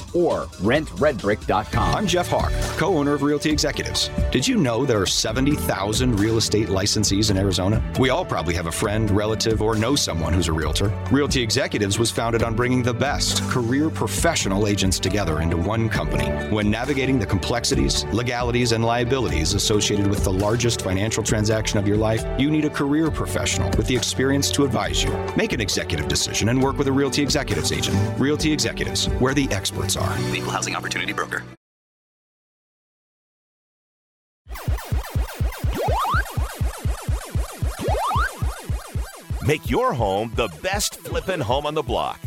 [0.13, 1.95] or rentredbrick.com.
[1.95, 4.09] I'm Jeff Hawk, co owner of Realty Executives.
[4.31, 7.81] Did you know there are 70,000 real estate licensees in Arizona?
[7.99, 10.89] We all probably have a friend, relative, or know someone who's a realtor.
[11.11, 16.27] Realty Executives was founded on bringing the best career professional agents together into one company.
[16.53, 21.97] When navigating the complexities, legalities, and liabilities associated with the largest financial transaction of your
[21.97, 25.11] life, you need a career professional with the experience to advise you.
[25.35, 27.97] Make an executive decision and work with a Realty Executives agent.
[28.19, 30.00] Realty Executives, where the experts are.
[30.33, 31.43] Equal housing opportunity broker.
[39.43, 42.19] Make your home the best flippin' home on the block.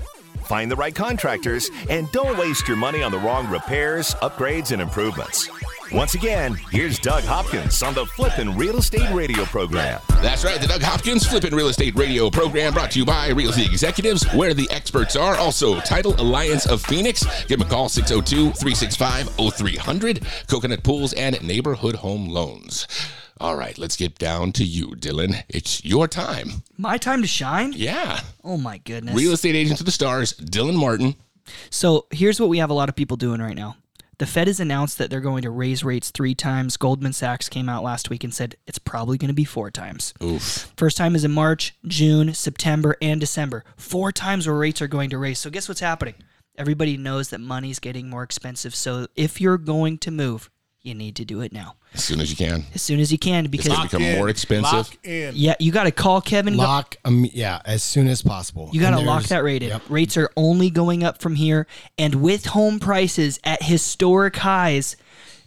[0.45, 4.83] Find the right contractors and don't waste your money on the wrong repairs, upgrades, and
[4.83, 5.49] improvements.
[5.93, 10.01] Once again, here's Doug Hopkins on the Flippin' Real Estate Radio program.
[10.23, 13.65] That's right, the Doug Hopkins Flippin' Real Estate Radio program brought to you by Realty
[13.65, 15.37] Executives, where the experts are.
[15.37, 17.25] Also, Title Alliance of Phoenix.
[17.47, 20.27] Give them a call, 602 365 0300.
[20.49, 22.87] Coconut Pools and Neighborhood Home Loans.
[23.41, 25.45] All right, let's get down to you, Dylan.
[25.49, 26.63] It's your time.
[26.79, 27.73] My time to shine?
[27.75, 28.21] Yeah.
[28.43, 29.15] Oh my goodness.
[29.15, 31.17] Real estate agent to the stars, Dylan Martin.
[31.71, 33.77] So here's what we have a lot of people doing right now.
[34.25, 36.79] The Fed has announced that they're going to raise rates three times.
[36.79, 40.15] Goldman Sachs came out last week and said it's probably going to be four times.
[40.23, 40.73] Oof.
[40.79, 43.67] First time is in March, June, September, and December.
[43.77, 45.41] Four times where rates are going to raise.
[45.41, 46.15] So guess what's happening?
[46.57, 48.75] Everybody knows that money's getting more expensive.
[48.75, 50.49] So if you're going to move,
[50.85, 51.77] you need to do it now.
[51.95, 52.65] As soon as you can.
[52.75, 54.19] As soon as you can because it's to become in.
[54.19, 54.73] more expensive.
[54.73, 55.33] Lock in.
[55.35, 56.57] yeah, you got to call Kevin.
[56.57, 58.69] Lock, um, yeah, as soon as possible.
[58.73, 59.71] You got to lock that rate in.
[59.71, 59.83] Yep.
[59.89, 61.67] Rates are only going up from here.
[61.97, 64.97] And with home prices at historic highs,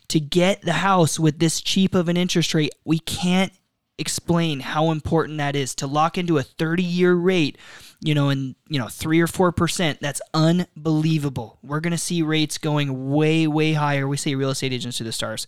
[0.07, 3.53] to get the house with this cheap of an interest rate, we can't
[3.97, 5.75] explain how important that is.
[5.75, 7.57] To lock into a 30 year rate
[7.99, 11.57] you know and you know 3 or 4% that's unbelievable.
[11.63, 14.07] We're going to see rates going way way higher.
[14.07, 15.47] We say real estate agents to the stars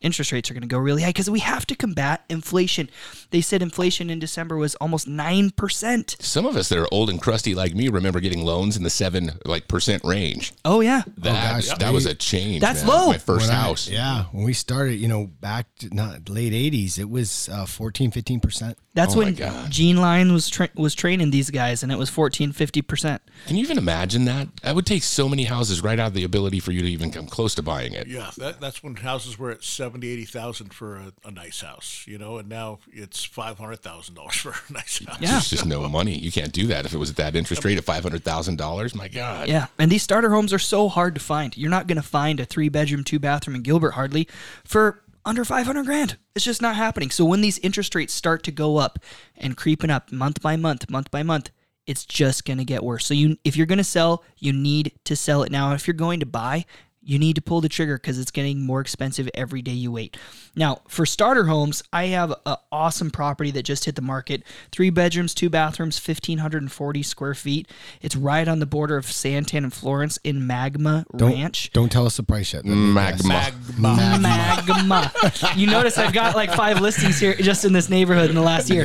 [0.00, 2.90] interest rates are going to go really high because we have to combat inflation.
[3.30, 6.22] They said inflation in December was almost 9%.
[6.22, 8.90] Some of us that are old and crusty like me remember getting loans in the
[8.90, 10.52] seven like percent range.
[10.64, 11.02] Oh, yeah.
[11.18, 12.60] That gosh, that they- was a change.
[12.60, 12.88] That's man.
[12.90, 13.06] low.
[13.08, 13.88] My first When I- house.
[13.88, 14.24] yeah.
[14.32, 18.74] When we started, you know, back to not late 80s, it was uh, 14, 15%.
[18.94, 19.36] That's Oh when
[19.70, 23.18] Gene Line was tra- was training these guys, and it was 14, 50%.
[23.48, 24.46] Can you even imagine that?
[24.62, 27.10] That would take so many houses right out of the ability for you to even
[27.10, 28.06] come close to buying it.
[28.06, 32.16] Yeah, that, that's when houses were at 70, 80,000 for a, a nice house, you
[32.16, 35.18] know, and now it's $500,000 for a nice house.
[35.20, 35.32] Yeah.
[35.32, 36.16] There's just no money.
[36.16, 38.56] You can't do that if it was at that interest rate of five hundred thousand
[38.56, 38.94] dollars.
[38.94, 39.46] My God.
[39.46, 41.54] Yeah, and these starter homes are so hard to find.
[41.54, 44.26] You're not going to find a three bedroom, two bathroom in Gilbert hardly
[44.64, 46.16] for under 500 grand.
[46.34, 47.10] It's just not happening.
[47.10, 48.98] So when these interest rates start to go up
[49.36, 51.50] and creeping up month by month, month by month,
[51.86, 53.04] it's just going to get worse.
[53.04, 55.74] So you if you're going to sell, you need to sell it now.
[55.74, 56.64] If you're going to buy,
[57.04, 60.16] you need to pull the trigger because it's getting more expensive every day you wait.
[60.56, 64.42] Now, for starter homes, I have an awesome property that just hit the market.
[64.72, 67.68] Three bedrooms, two bathrooms, 1,540 square feet.
[68.00, 71.70] It's right on the border of Santan and Florence in Magma Don't, Ranch.
[71.72, 72.64] Don't tell us the price yet.
[72.64, 73.24] Let me guess.
[73.24, 74.18] Magma.
[74.20, 75.12] Magma.
[75.56, 78.70] you notice I've got like five listings here just in this neighborhood in the last
[78.70, 78.84] year.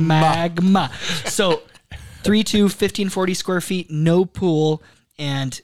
[0.00, 0.90] Magma.
[1.26, 1.62] So,
[2.22, 4.82] 3 2, 1540 square feet, no pool,
[5.18, 5.60] and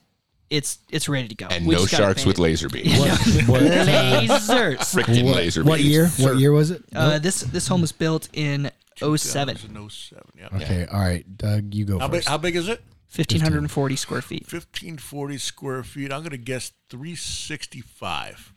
[0.51, 1.47] it's it's ready to go.
[1.51, 2.43] And We no just gotta sharks paint with it.
[2.43, 2.99] laser beams.
[2.99, 4.77] What, lasers.
[4.79, 5.89] Freaking what, laser what beams.
[5.89, 6.09] year?
[6.19, 6.83] What year was it?
[6.95, 9.17] Uh, this this home was built in 07,
[9.57, 10.49] 2007, yeah.
[10.57, 12.29] okay, all right, Doug, you go How big, first.
[12.29, 12.83] how big is it?
[13.17, 14.43] 1540 square feet.
[14.43, 16.13] 1540 square feet.
[16.13, 18.53] I'm going to guess 365.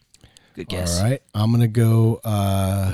[0.56, 1.00] Good guess.
[1.00, 2.94] All right, I'm gonna go uh,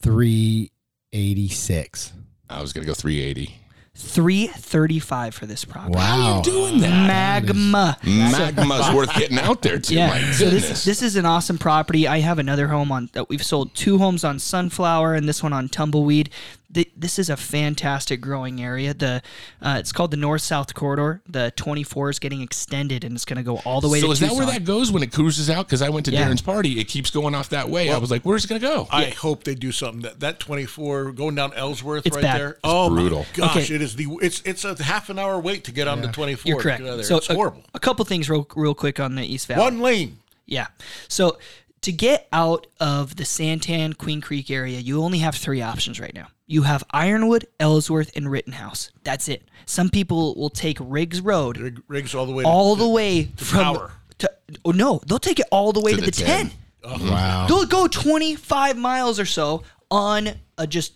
[0.00, 0.70] three
[1.12, 2.12] eighty six.
[2.48, 3.54] I was gonna go three eighty.
[3.94, 5.94] 335 for this property.
[5.96, 7.06] Wow, How are you Doing that.
[7.06, 7.98] Magma.
[8.02, 9.94] Magma's worth getting out there too.
[9.94, 10.08] Yeah.
[10.08, 10.68] My So goodness.
[10.68, 12.08] this this is an awesome property.
[12.08, 15.52] I have another home on that we've sold two homes on Sunflower and this one
[15.52, 16.30] on Tumbleweed.
[16.74, 18.94] Th- This is a fantastic growing area.
[18.94, 19.22] The
[19.60, 21.20] uh, it's called the North South Corridor.
[21.28, 24.12] The 24 is getting extended and it's going to go all the way so to
[24.12, 25.66] is that where that goes when it cruises out?
[25.66, 26.28] Because I went to Yeah.
[26.28, 26.80] Darren's party.
[26.80, 27.90] It keeps going off that way.
[27.92, 28.88] I was like, where's it gonna go?
[28.90, 32.40] I hope they do something that that 24 going down Ellsworth It's right bad.
[32.40, 32.50] there.
[32.50, 33.20] It's oh brutal.
[33.20, 33.74] my gosh, Okay.
[33.74, 36.48] it is the it's it's a half an hour wait to get on the 24.
[36.48, 36.80] You're correct.
[36.80, 37.04] get out of there.
[37.04, 37.62] So it's a, horrible.
[37.74, 39.60] a couple things real real quick on the East Valley.
[39.62, 40.18] One lane.
[40.46, 40.68] Yeah.
[41.08, 41.38] So
[41.82, 46.14] to get out of the Santan Queen Creek area, you only have three options right
[46.14, 46.28] now.
[46.52, 48.90] You have Ironwood, Ellsworth, and Rittenhouse.
[49.04, 49.48] That's it.
[49.64, 52.44] Some people will take Riggs Road Rig- Riggs all the way.
[52.44, 53.92] all to, the way from Power.
[54.18, 54.30] to
[54.66, 56.50] oh no, they'll take it all the way to, To the, the 10.
[56.84, 57.08] 10.
[57.08, 57.46] wow.
[57.48, 60.28] They'll go 25 miles or so on
[60.58, 60.92] a just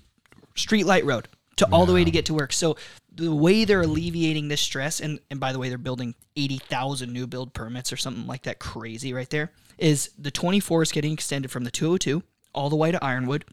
[0.56, 1.26] streetlight road
[1.56, 2.52] to all the way to get to work.
[2.52, 2.76] So
[3.14, 7.26] the way they're alleviating this stress, and, and by the way, they're building 80,000 new
[7.26, 11.50] build permits or something like that crazy right there, is the 24 is getting extended
[11.50, 13.46] from the 202 all the way to Ironwood.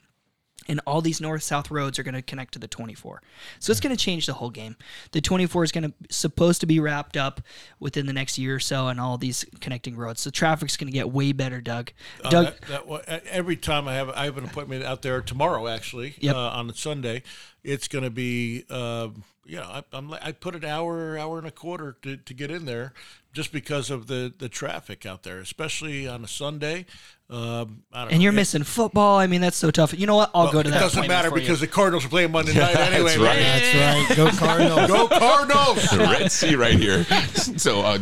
[0.68, 3.22] And all these north south roads are going to connect to the 24.
[3.60, 4.76] So it's going to change the whole game.
[5.12, 7.42] The 24 is going to supposed to be wrapped up
[7.80, 10.22] within the next year or so and all these connecting roads.
[10.22, 11.92] So traffic's going to get way better, Doug.
[12.24, 15.68] Uh, Doug, that, that, every time I have I have an appointment out there tomorrow
[15.68, 16.36] actually Yep.
[16.36, 17.24] uh, on Sunday,
[17.64, 21.52] it's going to be um, yeah I, I'm I put an hour hour and a
[21.52, 22.94] quarter to, to get in there
[23.34, 26.86] just because of the the traffic out there, especially on a Sunday.
[27.34, 28.24] Um, I don't and know.
[28.26, 29.18] you're It- missing football.
[29.18, 29.98] I mean, that's so tough.
[29.98, 30.30] You know what?
[30.36, 30.80] I'll well, go to it that.
[30.80, 31.42] doesn't matter for you.
[31.42, 33.16] because the Cardinals are playing Monday night anyway.
[33.16, 33.40] That's right.
[33.40, 33.62] man.
[33.74, 34.16] That's right.
[34.18, 34.88] Go Cardinals.
[34.88, 35.84] Go Cardinals!
[35.90, 37.06] the Red Sea right here.
[37.58, 37.98] So uh,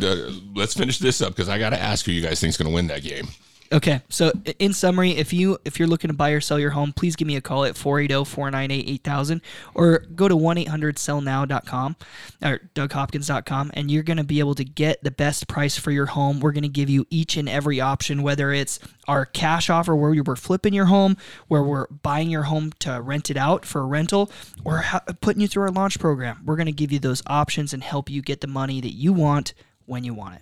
[0.53, 2.75] let's finish this up because I got to ask who you guys think's going to
[2.75, 3.27] win that game.
[3.74, 6.91] Okay, so in summary, if you if you're looking to buy or sell your home,
[6.91, 9.39] please give me a call at oh, 480-498-8000
[9.74, 11.95] or go to 1-800-sellnow.com
[12.43, 16.07] or doughopkins.com and you're going to be able to get the best price for your
[16.07, 16.41] home.
[16.41, 20.22] We're going to give you each and every option whether it's our cash offer where
[20.22, 21.15] we're flipping your home,
[21.47, 24.30] where we're buying your home to rent it out for a rental
[24.65, 26.41] or ha- putting you through our launch program.
[26.43, 29.13] We're going to give you those options and help you get the money that you
[29.13, 29.53] want
[29.86, 30.41] when you want it.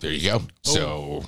[0.00, 0.42] There you go.
[0.62, 1.24] So, oh.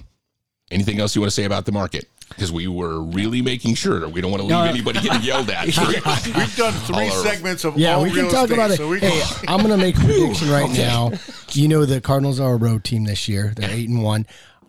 [0.71, 2.09] Anything else you want to say about the market?
[2.29, 5.65] Because we were really making sure we don't want to leave anybody getting yelled at.
[5.67, 8.77] We've done three segments of Yeah, all we can real talk estate, about it.
[8.77, 11.11] so hey, I'm going to make a prediction right now.
[11.53, 13.53] You know the Cardinals are a road team this year.
[13.57, 14.27] They're eight and one.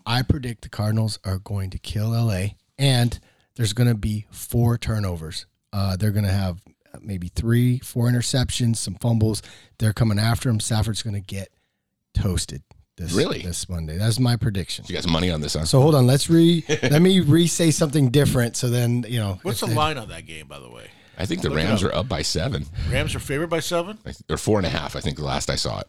[0.08, 2.46] I predict the Cardinals are going to kill LA,
[2.80, 3.20] and
[3.56, 5.46] there's going to be four turnovers.
[5.72, 6.64] Uh, they're going to have
[7.00, 9.44] maybe three, four interceptions, some fumbles.
[9.78, 10.60] They're coming after him.
[10.60, 11.50] Stafford's going to get
[12.16, 12.64] toasted
[12.98, 13.42] this Really?
[13.42, 13.98] this Monday.
[13.98, 14.86] That's my prediction.
[14.88, 15.66] you got some money on this, huh?
[15.66, 16.06] So hold on.
[16.08, 16.64] Let's re.
[16.84, 18.56] let me re say something different.
[18.58, 19.40] So then you know.
[19.44, 20.88] What's the they- line on that game, by the way?
[21.18, 21.92] I think the Look Rams up.
[21.92, 24.00] are up by seven Rams are favored by seven.
[24.30, 24.96] or four and a half.
[24.96, 25.88] I think the last I saw it.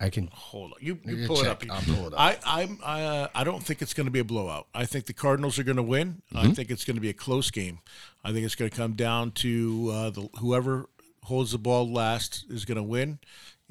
[0.00, 0.28] I can.
[0.32, 1.62] Hold on, you, you You pull it up.
[1.70, 2.18] I'll pull it up.
[2.18, 4.66] I I'm uh, I don't think it's going to be a blowout.
[4.74, 6.22] I think the Cardinals are going to win.
[6.34, 6.52] I Mm-hmm.
[6.54, 7.78] think it's going to be a close game.
[8.24, 10.86] I think it's going to come down to uh, the whoever
[11.24, 13.20] holds the ball last is going to win,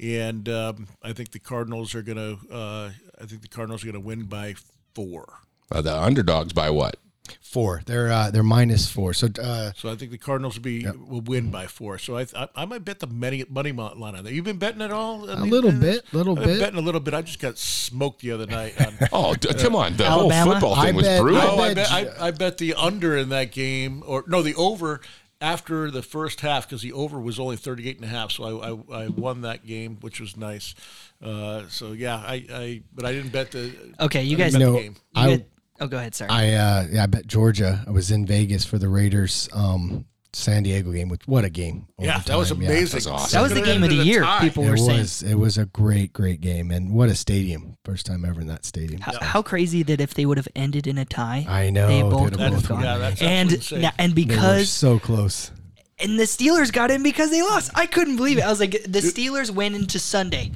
[0.00, 2.52] and um, I think the Cardinals are going to.
[2.54, 2.90] Uh,
[3.20, 4.54] I think the Cardinals are going to win by
[4.94, 5.38] four.
[5.70, 6.96] Uh, the underdogs by what?
[7.40, 7.82] Four.
[7.86, 9.14] They're uh, they're minus four.
[9.14, 11.96] So uh, So I think the Cardinals will be will win by four.
[11.98, 14.32] So I I, I might bet the money money line on that.
[14.32, 15.30] You've been betting at all?
[15.30, 16.60] a little bit, little I've been bit.
[16.60, 17.14] betting a little bit.
[17.14, 18.74] I just got smoked the other night.
[18.84, 19.96] On, Oh, d- come on!
[19.96, 20.42] The Alabama?
[20.44, 21.60] whole football thing I was bet- brutal.
[21.60, 25.00] I bet bet, I, I bet the under in that game, or no, the over
[25.42, 28.30] after the first half because the over was only 38 and a half.
[28.30, 30.74] So I, I, I won that game, which was nice.
[31.22, 33.72] Uh, so yeah, I, I but I didn't bet the.
[34.00, 34.96] Okay, you I guys bet know- game.
[35.16, 36.14] You I- get- oh, go ahead.
[36.14, 36.30] Sorry.
[36.30, 37.84] I uh, yeah, I bet Georgia.
[37.86, 41.08] I was in Vegas for the Raiders um, San Diego game.
[41.08, 41.86] With what a game!
[41.98, 42.76] Yeah, that was overtime, yeah.
[42.78, 42.92] amazing.
[42.98, 43.36] That's awesome.
[43.38, 44.22] that was the game of the ended year.
[44.22, 44.40] tie.
[44.40, 44.98] People It were saying.
[45.00, 47.76] was it was a great great game, and what a stadium!
[47.84, 49.00] First time ever in that stadium.
[49.00, 52.02] How, how crazy that if they would have ended in a tie, I know, they
[52.02, 52.82] both have would have both gone.
[52.82, 53.80] Yeah, that's and absolutely insane.
[53.82, 55.50] na- and They were because so close.
[55.98, 57.70] and the Steelers got in because they lost.
[57.74, 58.42] I couldn't believe it.
[58.42, 60.52] I was like, the Steelers went into Sunday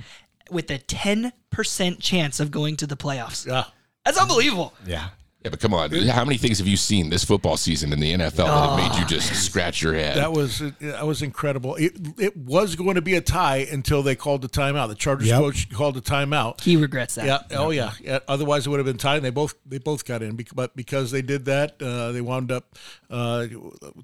[0.51, 3.47] with a ten percent chance of going to the playoffs.
[3.47, 3.65] Yeah.
[4.05, 4.73] That's unbelievable.
[4.87, 5.09] Yeah,
[5.47, 5.93] Yeah, but come on.
[5.93, 8.99] How many things have you seen this football season in the NFL that have made
[9.01, 10.17] you just scratch your head?
[10.17, 11.77] That was that was incredible.
[11.77, 14.89] It it was going to be a tie until they called the timeout.
[14.89, 15.39] The Chargers Yep.
[15.41, 16.63] coach called the timeout.
[16.63, 17.27] He regrets that.
[17.27, 17.59] Yeah.
[17.59, 17.93] Oh, yeah.
[18.03, 18.19] yeah.
[18.27, 19.19] Otherwise, it would have been tied.
[19.19, 22.51] And they both they both got in, but because they did that, uh, they wound
[22.51, 22.77] up
[23.09, 23.47] uh,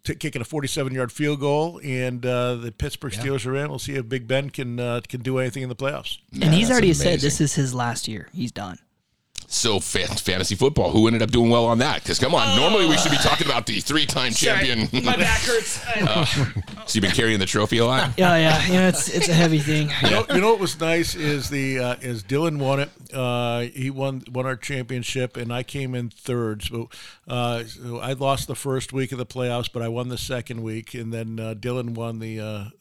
[0.05, 3.68] t- kicking a 47 yard field goal, and uh, the Pittsburgh Steelers are in.
[3.68, 6.18] We'll see if Big Ben can uh, can do anything in the playoffs.
[6.40, 8.28] and he's that's already said this is his last year.
[8.32, 8.78] He's done.
[9.49, 10.90] So fa- fantasy football.
[10.90, 12.03] Who ended up doing well on that?
[12.03, 14.88] Because come on, normally we should be talking about the three-time champion.
[15.05, 15.80] My back hurts.
[16.86, 18.12] so you've been carrying the trophy a lot.
[18.18, 18.66] yeah, yeah.
[18.66, 19.90] You know, it's it's a heavy thing.
[20.03, 22.90] You know, you know what was nice is the uh, is Dylan won it.
[23.12, 26.62] Uh, he won won our championship, and I came in third.
[26.62, 26.88] So,
[27.28, 30.62] uh, so I lost the first week of the playoffs, but I won the second
[30.62, 32.72] week, and then uh, Dylan won the.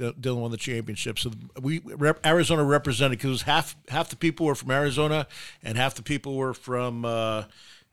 [0.00, 4.46] Uh, Dylan won the championship, so we rep- Arizona represented because half half the people
[4.46, 5.26] were from Arizona
[5.62, 7.44] and half the people were from uh,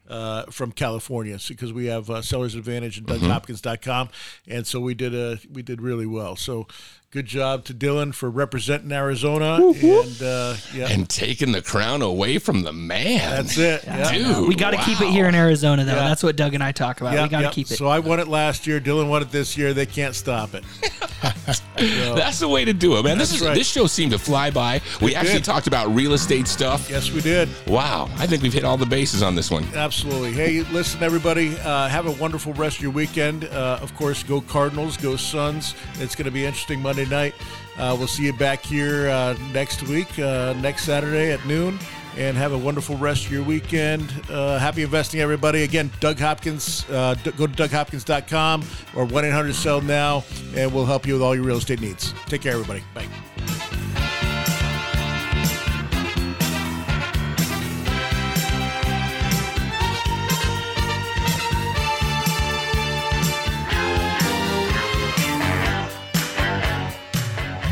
[0.07, 1.39] uh, from California.
[1.47, 4.09] Because we have uh, Sellers Advantage and DougHopkins.com,
[4.47, 6.35] and so we did a we did really well.
[6.35, 6.67] So
[7.15, 12.39] good job to Dylan for representing Arizona, and uh, yeah, And taking the crown away
[12.39, 13.45] from the man.
[13.45, 13.85] that's it.
[13.85, 14.11] Yeah.
[14.11, 15.93] Dude, We got to keep it here in Arizona, though.
[15.93, 16.09] Yeah.
[16.09, 17.13] That's what Doug and I talk about.
[17.13, 17.51] Yeah, we got to yeah.
[17.51, 17.77] keep it.
[17.77, 18.81] So I won it last year.
[18.81, 19.73] Dylan won it this year.
[19.73, 20.65] They can't stop it.
[21.77, 23.17] That's the way to do it, man.
[23.17, 23.55] This is right.
[23.55, 24.81] this show seemed to fly by.
[25.01, 25.45] We It actually did.
[25.45, 26.89] talked about real estate stuff.
[26.89, 27.47] Yes, we did.
[27.65, 29.65] Wow, I think we've hit all the bases on this one.
[29.73, 30.33] Absolutely.
[30.33, 31.57] Hey, listen, everybody.
[31.59, 33.45] Uh, have a wonderful rest of your weekend.
[33.45, 35.75] Uh, of course, go Cardinals, go Suns.
[35.99, 37.35] It's going to be interesting Monday night.
[37.77, 41.77] Uh, we'll see you back here uh, next week, uh, next Saturday at noon.
[42.17, 44.13] And have a wonderful rest of your weekend.
[44.29, 45.63] Uh, happy investing, everybody.
[45.63, 46.85] Again, Doug Hopkins.
[46.89, 48.63] Uh, go to DougHopkins.com
[48.95, 50.23] or 1 800 Sell Now,
[50.55, 52.13] and we'll help you with all your real estate needs.
[52.27, 52.83] Take care, everybody.
[52.93, 53.09] Bye.